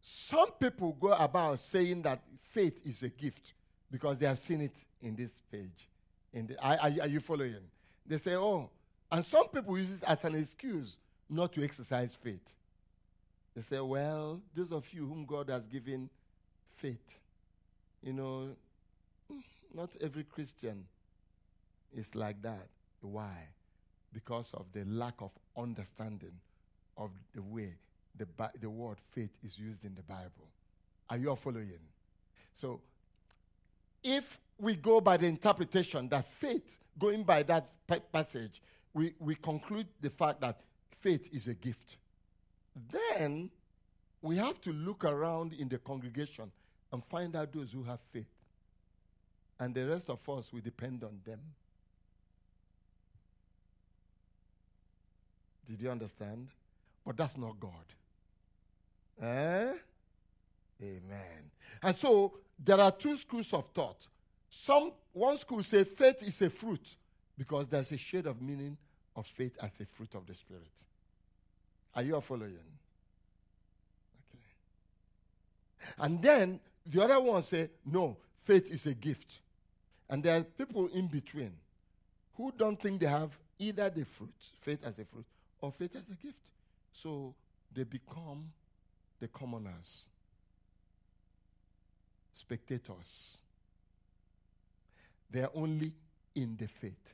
[0.01, 3.53] some people go about saying that faith is a gift
[3.91, 5.89] because they have seen it in this page.
[6.33, 7.55] In the, are, are, you following?
[8.05, 8.69] They say, oh,
[9.11, 10.97] and some people use it as an excuse
[11.29, 12.55] not to exercise faith.
[13.59, 16.09] They say, well, those of you whom God has given
[16.77, 17.19] faith,
[18.01, 18.55] you know,
[19.29, 19.39] hmm,
[19.75, 20.85] not every Christian
[21.93, 22.69] is like that.
[23.01, 23.49] Why?
[24.13, 26.31] Because of the lack of understanding
[26.97, 27.73] of the way
[28.15, 28.25] the,
[28.61, 30.47] the word faith is used in the Bible.
[31.09, 31.81] Are you all following?
[32.53, 32.79] So
[34.01, 37.67] if we go by the interpretation that faith, going by that
[38.13, 38.61] passage,
[38.93, 40.61] we, we conclude the fact that
[41.01, 41.97] faith is a gift.
[42.91, 43.49] Then
[44.21, 46.51] we have to look around in the congregation
[46.91, 48.25] and find out those who have faith.
[49.59, 51.39] And the rest of us, we depend on them.
[55.67, 56.47] Did you understand?
[57.05, 57.71] But that's not God.
[59.21, 59.73] Eh?
[60.81, 61.51] Amen.
[61.83, 64.07] And so there are two schools of thought.
[64.49, 66.95] Some one school say faith is a fruit
[67.37, 68.77] because there's a shade of meaning
[69.15, 70.71] of faith as a fruit of the spirit.
[71.95, 72.53] Are you following?
[74.33, 74.43] Okay.
[75.97, 79.39] And then the other one say no, faith is a gift.
[80.09, 81.51] And there are people in between
[82.35, 85.25] who don't think they have either the fruit, faith as a fruit,
[85.61, 86.39] or faith as a gift.
[86.91, 87.35] So
[87.73, 88.51] they become
[89.19, 90.05] the commoners,
[92.33, 93.37] spectators.
[95.29, 95.91] They are only
[96.33, 97.13] in the faith,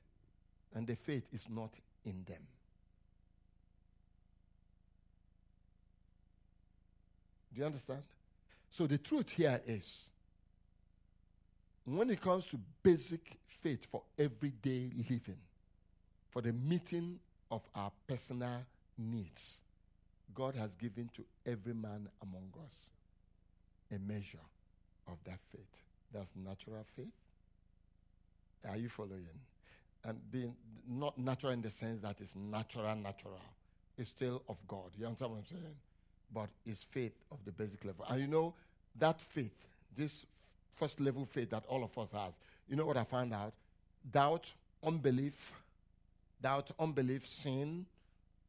[0.73, 1.71] and the faith is not
[2.05, 2.41] in them.
[7.55, 8.01] Do you understand?
[8.69, 10.09] So the truth here is
[11.85, 15.37] when it comes to basic faith for everyday living,
[16.31, 17.17] for the meeting
[17.49, 18.65] of our personal
[18.97, 19.61] needs,
[20.33, 22.89] God has given to every man among us
[23.89, 24.37] a measure
[25.07, 25.61] of that faith.
[26.13, 27.07] That's natural faith.
[28.67, 29.27] Are you following?
[30.03, 30.55] And being
[30.89, 33.39] not natural in the sense that it's natural, natural.
[33.97, 34.91] It's still of God.
[34.97, 35.75] You understand what I'm saying?
[36.33, 38.05] But it's faith of the basic level.
[38.09, 38.53] And you know,
[38.99, 39.55] that faith,
[39.95, 40.25] this
[40.75, 42.33] first level faith that all of us has,
[42.67, 43.53] you know what I found out?
[44.11, 44.51] Doubt,
[44.83, 45.53] unbelief,
[46.41, 47.85] doubt, unbelief, sin,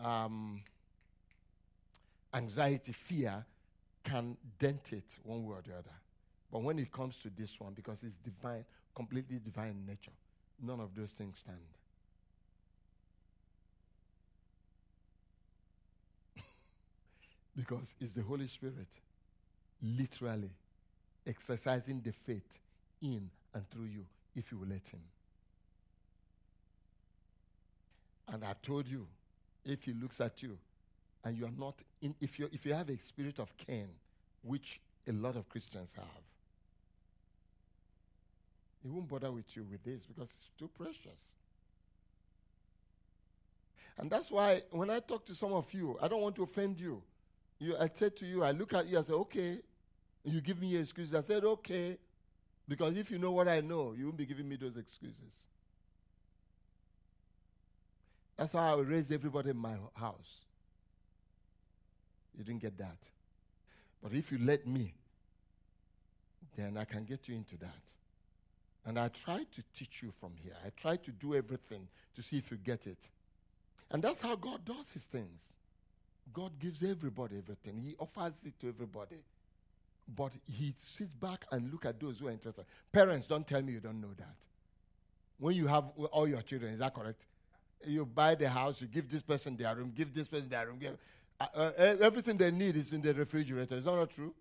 [0.00, 0.60] um,
[2.34, 3.44] anxiety, fear
[4.04, 5.90] can dent it one way or the other.
[6.52, 8.64] But when it comes to this one, because it's divine,
[8.94, 10.12] completely divine nature,
[10.62, 11.58] none of those things stand.
[17.56, 18.86] Because it's the Holy Spirit
[19.82, 20.50] literally
[21.26, 22.58] exercising the faith
[23.02, 24.04] in and through you
[24.34, 25.00] if you will let Him.
[28.28, 29.06] And I've told you,
[29.64, 30.58] if He looks at you
[31.24, 33.88] and you are not in, if you if you have a spirit of Cain,
[34.42, 36.04] which a lot of Christians have,
[38.82, 41.20] He won't bother with you with this because it's too precious.
[43.98, 46.78] And that's why when I talk to some of you, I don't want to offend
[46.78, 47.02] you.
[47.58, 49.58] You I said to you, I look at you, I say, okay.
[50.24, 51.14] You give me excuses.
[51.14, 51.96] I said, okay.
[52.68, 55.34] Because if you know what I know, you won't be giving me those excuses.
[58.36, 60.44] That's how I will raise everybody in my house.
[62.36, 62.98] You didn't get that.
[64.02, 64.92] But if you let me,
[66.56, 67.70] then I can get you into that.
[68.84, 70.54] And I try to teach you from here.
[70.64, 73.08] I try to do everything to see if you get it.
[73.90, 75.40] And that's how God does his things.
[76.32, 77.78] God gives everybody everything.
[77.78, 79.16] He offers it to everybody.
[80.14, 82.64] But he sits back and look at those who are interested.
[82.92, 84.34] Parents, don't tell me you don't know that.
[85.38, 87.20] When you have all your children, is that correct?
[87.84, 90.78] You buy the house, you give this person their room, give this person their room.
[90.78, 90.96] Give,
[91.40, 91.70] uh, uh,
[92.00, 93.76] everything they need is in the refrigerator.
[93.76, 94.32] Is that not true?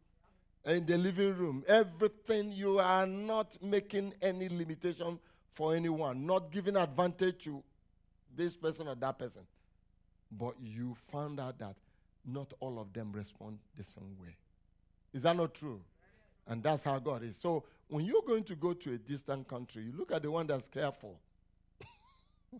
[0.66, 5.20] In the living room, everything you are not making any limitation
[5.54, 7.62] for anyone, not giving advantage to
[8.36, 9.42] this person or that person.
[10.38, 11.76] But you found out that
[12.26, 14.36] not all of them respond the same way.
[15.14, 15.82] Is that not true?
[16.48, 17.38] And that's how God is.
[17.38, 20.48] So when you're going to go to a distant country, you look at the one
[20.48, 21.20] that's careful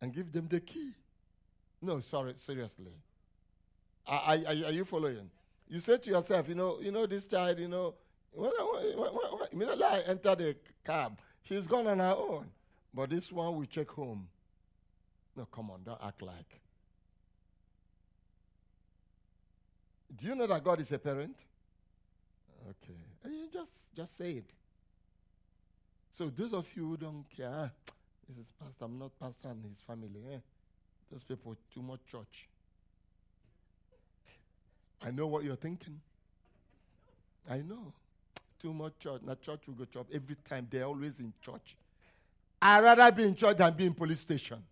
[0.00, 0.90] and give them the key.
[1.80, 2.92] No, sorry, seriously.
[4.06, 5.30] Are, are, are, you following?
[5.68, 7.94] You say to yourself, you know, you know this child, you know,
[8.32, 12.46] when I, immediately I enter the cab, she's gone on her own.
[12.92, 14.26] But this one we check home.
[15.38, 16.60] No, come on, don't act like.
[20.16, 21.36] Do you know that God is a parent?
[22.68, 22.98] Okay.
[23.24, 24.50] You just just say it.
[26.10, 27.70] So those of you who don't care,
[28.28, 30.24] this is pastor, I'm not pastor and his family.
[30.34, 30.38] Eh?
[31.12, 32.48] Those people too much church.
[35.00, 36.00] I know what you're thinking.
[37.48, 37.92] I know.
[38.60, 39.20] Too much church.
[39.24, 40.66] Now church will go church every time.
[40.68, 41.76] They're always in church.
[42.60, 44.64] I'd rather be in church than be in police station.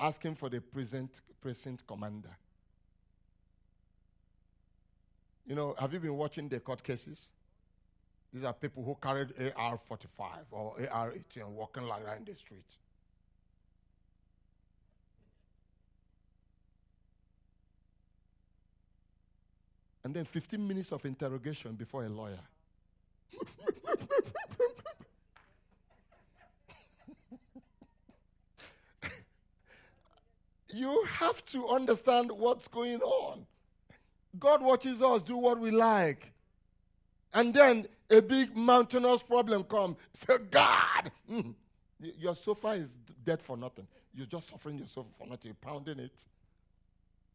[0.00, 2.36] Asking for the present, present commander.
[5.46, 7.28] You know, have you been watching the court cases?
[8.32, 12.34] These are people who carried AR 45 or AR 18 walking like that in the
[12.36, 12.64] street.
[20.04, 22.40] And then 15 minutes of interrogation before a lawyer.
[30.72, 33.46] You have to understand what's going on.
[34.38, 36.32] God watches us do what we like.
[37.32, 39.96] And then a big mountainous problem comes.
[40.14, 41.54] Say, God, mm,
[42.18, 43.86] your sofa is dead for nothing.
[44.14, 46.24] You're just suffering your sofa for nothing, you're pounding it.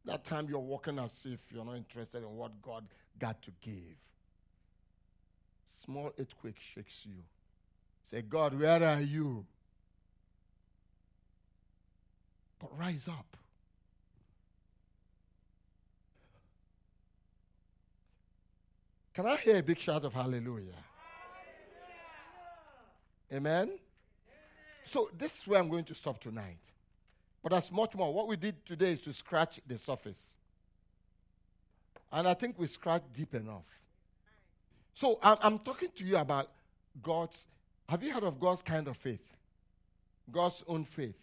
[0.06, 2.86] That time you're walking as if you're not interested in what God
[3.18, 3.98] got to give.
[5.84, 7.24] Small earthquake shakes you.
[8.10, 9.46] Say, God, where are you?
[12.60, 13.38] But rise up.
[19.14, 20.42] Can I hear a big shout of hallelujah?
[20.42, 20.76] hallelujah.
[23.32, 23.62] Amen?
[23.64, 23.80] Amen?
[24.84, 26.58] So, this is where I'm going to stop tonight.
[27.42, 28.14] But there's much more.
[28.14, 30.36] What we did today is to scratch the surface.
[32.12, 33.66] And I think we scratched deep enough.
[34.96, 36.50] So I'm, I'm talking to you about
[37.04, 37.46] God's.
[37.88, 39.22] Have you heard of God's kind of faith?
[40.32, 41.20] God's own faith.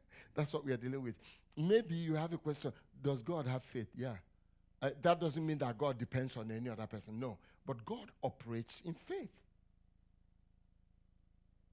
[0.34, 1.14] That's what we are dealing with.
[1.56, 2.72] Maybe you have a question
[3.02, 3.88] Does God have faith?
[3.96, 4.14] Yeah.
[4.80, 7.20] Uh, that doesn't mean that God depends on any other person.
[7.20, 7.38] No.
[7.64, 9.30] But God operates in faith.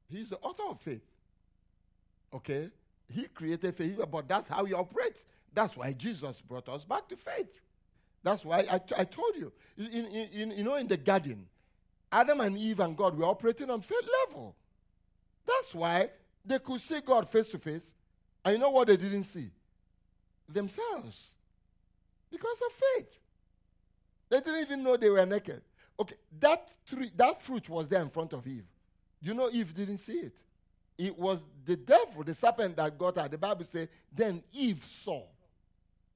[0.10, 1.06] He's the author of faith.
[2.34, 2.70] Okay?
[3.12, 5.26] He created faith, but that's how he operates.
[5.54, 7.62] That's why Jesus brought us back to faith.
[8.24, 9.52] That's why I, t- I told you.
[9.78, 11.48] In, in, in, you know, in the garden,
[12.12, 14.56] Adam and Eve and God were operating on faith level.
[15.48, 16.10] That's why
[16.46, 17.94] they could see God face to face.
[18.44, 19.50] And you know what they didn't see?
[20.48, 21.36] Themselves.
[22.32, 23.10] Because of faith.
[24.30, 25.62] They didn't even know they were naked.
[26.00, 28.66] Okay, that tree, that fruit was there in front of Eve.
[29.22, 30.34] You know Eve didn't see it?
[30.98, 33.28] It was the devil, the serpent that got her.
[33.28, 35.24] The Bible says, then Eve saw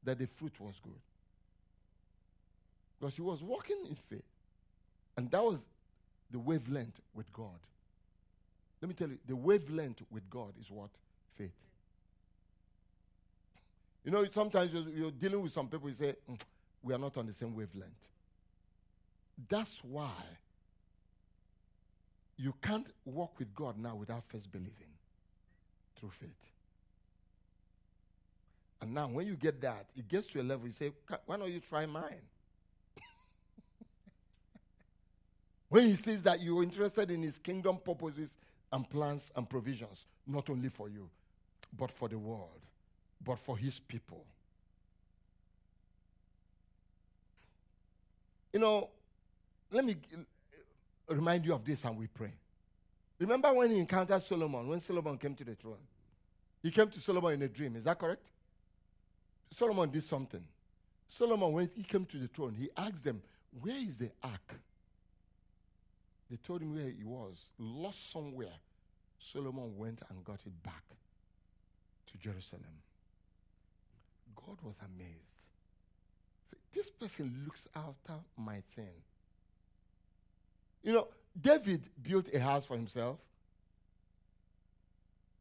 [0.04, 0.94] that the fruit was good.
[3.00, 4.24] Because she was walking in faith.
[5.18, 5.60] And that was
[6.32, 7.60] the wavelength with God.
[8.82, 10.90] Let me tell you, the wavelength with God is what?
[11.38, 11.52] Faith.
[14.04, 16.40] You know, sometimes you're, you're dealing with some people, you say, mm,
[16.82, 18.08] we are not on the same wavelength.
[19.50, 20.12] That's why
[22.38, 24.92] you can't walk with God now without first believing
[25.98, 26.30] through faith.
[28.82, 30.92] And now, when you get that, it gets to a level, you say,
[31.26, 32.22] why don't you try mine?
[35.70, 38.38] when he says that you're interested in his kingdom purposes
[38.74, 41.10] and plans and provisions, not only for you,
[41.78, 42.60] but for the world,
[43.24, 44.26] but for his people.
[48.52, 48.90] You know,
[49.72, 49.96] let me
[51.08, 52.34] remind you of this and we pray.
[53.20, 55.78] Remember when he encountered Solomon, when Solomon came to the throne?
[56.62, 58.26] He came to Solomon in a dream, is that correct?
[59.56, 60.44] Solomon did something.
[61.08, 63.22] Solomon, when he came to the throne, he asked them,
[63.62, 64.56] Where is the ark?
[66.30, 68.54] They told him where he was, lost somewhere.
[69.20, 70.84] Solomon went and got it back
[72.12, 72.64] to Jerusalem.
[74.36, 75.50] God was amazed.
[76.50, 79.02] See, this person looks after my thing.
[80.84, 81.08] You know,
[81.40, 83.18] David built a house for himself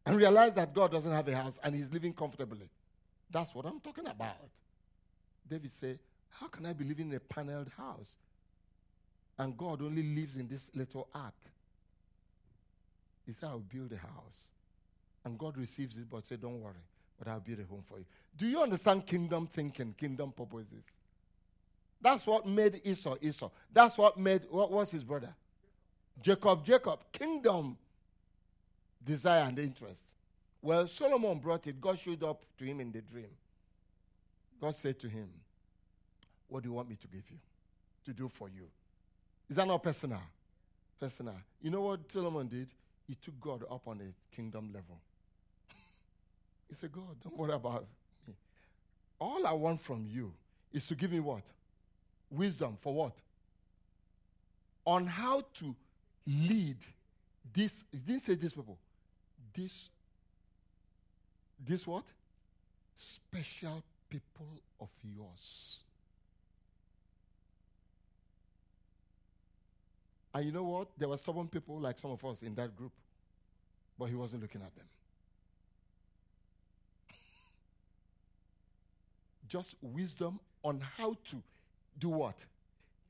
[0.07, 2.69] and realized that God doesn't have a house and he's living comfortably.
[3.31, 4.49] That's what I'm talking about.
[5.49, 5.99] David said,
[6.31, 8.17] How can I be living in a paneled house?
[9.39, 11.35] And God only lives in this little ark.
[13.27, 14.49] He said, I'll build a house.
[15.25, 16.75] And God receives it, but said, Don't worry,
[17.23, 18.05] but I'll build a home for you.
[18.37, 20.85] Do you understand kingdom thinking, kingdom purposes?
[22.01, 23.49] That's what made Esau Esau.
[23.73, 25.33] That's what made, what was his brother?
[26.21, 26.99] Jacob, Jacob.
[27.13, 27.79] Kingdom,
[29.05, 30.03] desire, and interest.
[30.61, 31.81] Well, Solomon brought it.
[31.81, 33.31] God showed up to him in the dream.
[34.61, 35.29] God said to him,
[36.49, 37.37] What do you want me to give you?
[38.07, 38.67] To do for you?
[39.49, 40.23] Is that not personal?
[40.99, 41.37] Personal.
[41.61, 42.67] You know what Solomon did?
[43.07, 44.99] He took God up on a kingdom level.
[46.73, 47.85] He said, God, don't worry about
[48.27, 48.33] me.
[49.19, 50.33] All I want from you
[50.73, 51.43] is to give me what?
[52.31, 53.13] Wisdom for what?
[54.87, 55.77] On how to
[56.27, 56.79] lead
[57.53, 57.85] this.
[57.93, 58.79] He didn't say this people.
[59.55, 59.91] This.
[61.63, 62.05] This what?
[62.95, 64.47] Special people
[64.81, 65.81] of yours.
[70.33, 70.89] And you know what?
[70.97, 72.93] There were stubborn people like some of us in that group,
[73.99, 74.87] but he wasn't looking at them.
[79.53, 81.37] Just wisdom on how to
[81.99, 82.37] do what?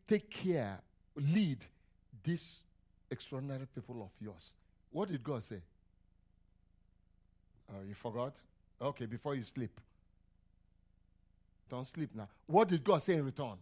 [0.09, 0.81] Take care,
[1.15, 1.59] lead
[2.25, 2.63] these
[3.13, 4.51] extraordinary people of yours.
[4.91, 5.61] What did God say?
[7.71, 8.35] Uh, you forgot?
[8.81, 9.71] Okay, before you sleep.
[11.71, 12.27] Don't sleep now.
[12.49, 13.55] What did God say in return?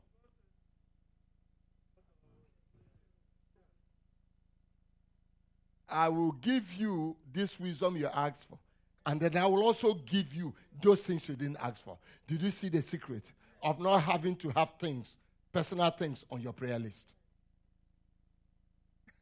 [5.87, 8.59] I will give you this wisdom you asked for.
[9.07, 11.97] And then I will also give you those things you didn't ask for.
[12.27, 13.31] Did you see the secret
[13.63, 15.17] of not having to have things,
[15.53, 17.15] personal things, on your prayer list?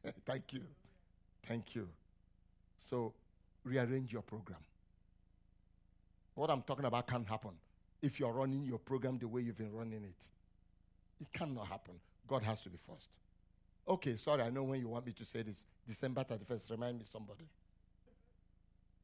[0.25, 0.61] Thank you.
[1.47, 1.87] Thank you.
[2.77, 3.13] So,
[3.63, 4.59] rearrange your program.
[6.35, 7.51] What I'm talking about can't happen
[8.01, 10.23] if you're running your program the way you've been running it.
[11.21, 11.95] It cannot happen.
[12.27, 13.09] God has to be first.
[13.87, 15.63] Okay, sorry, I know when you want me to say this.
[15.87, 17.45] December 31st, remind me somebody.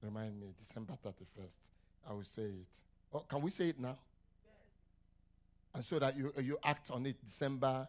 [0.05, 1.55] Remind me, December 31st,
[2.07, 2.67] I will say it.
[3.11, 3.97] Oh, can we say it now?
[4.43, 4.53] Yes.
[5.73, 7.87] And so that you, you act on it December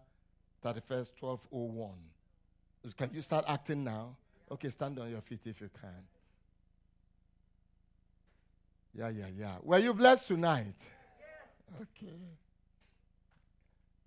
[0.65, 1.91] 31st, 1201.
[2.97, 4.17] Can you start acting now?
[4.51, 5.91] Okay, stand on your feet if you can.
[8.95, 9.57] Yeah, yeah, yeah.
[9.63, 10.77] Were you blessed tonight?
[11.77, 12.15] Okay.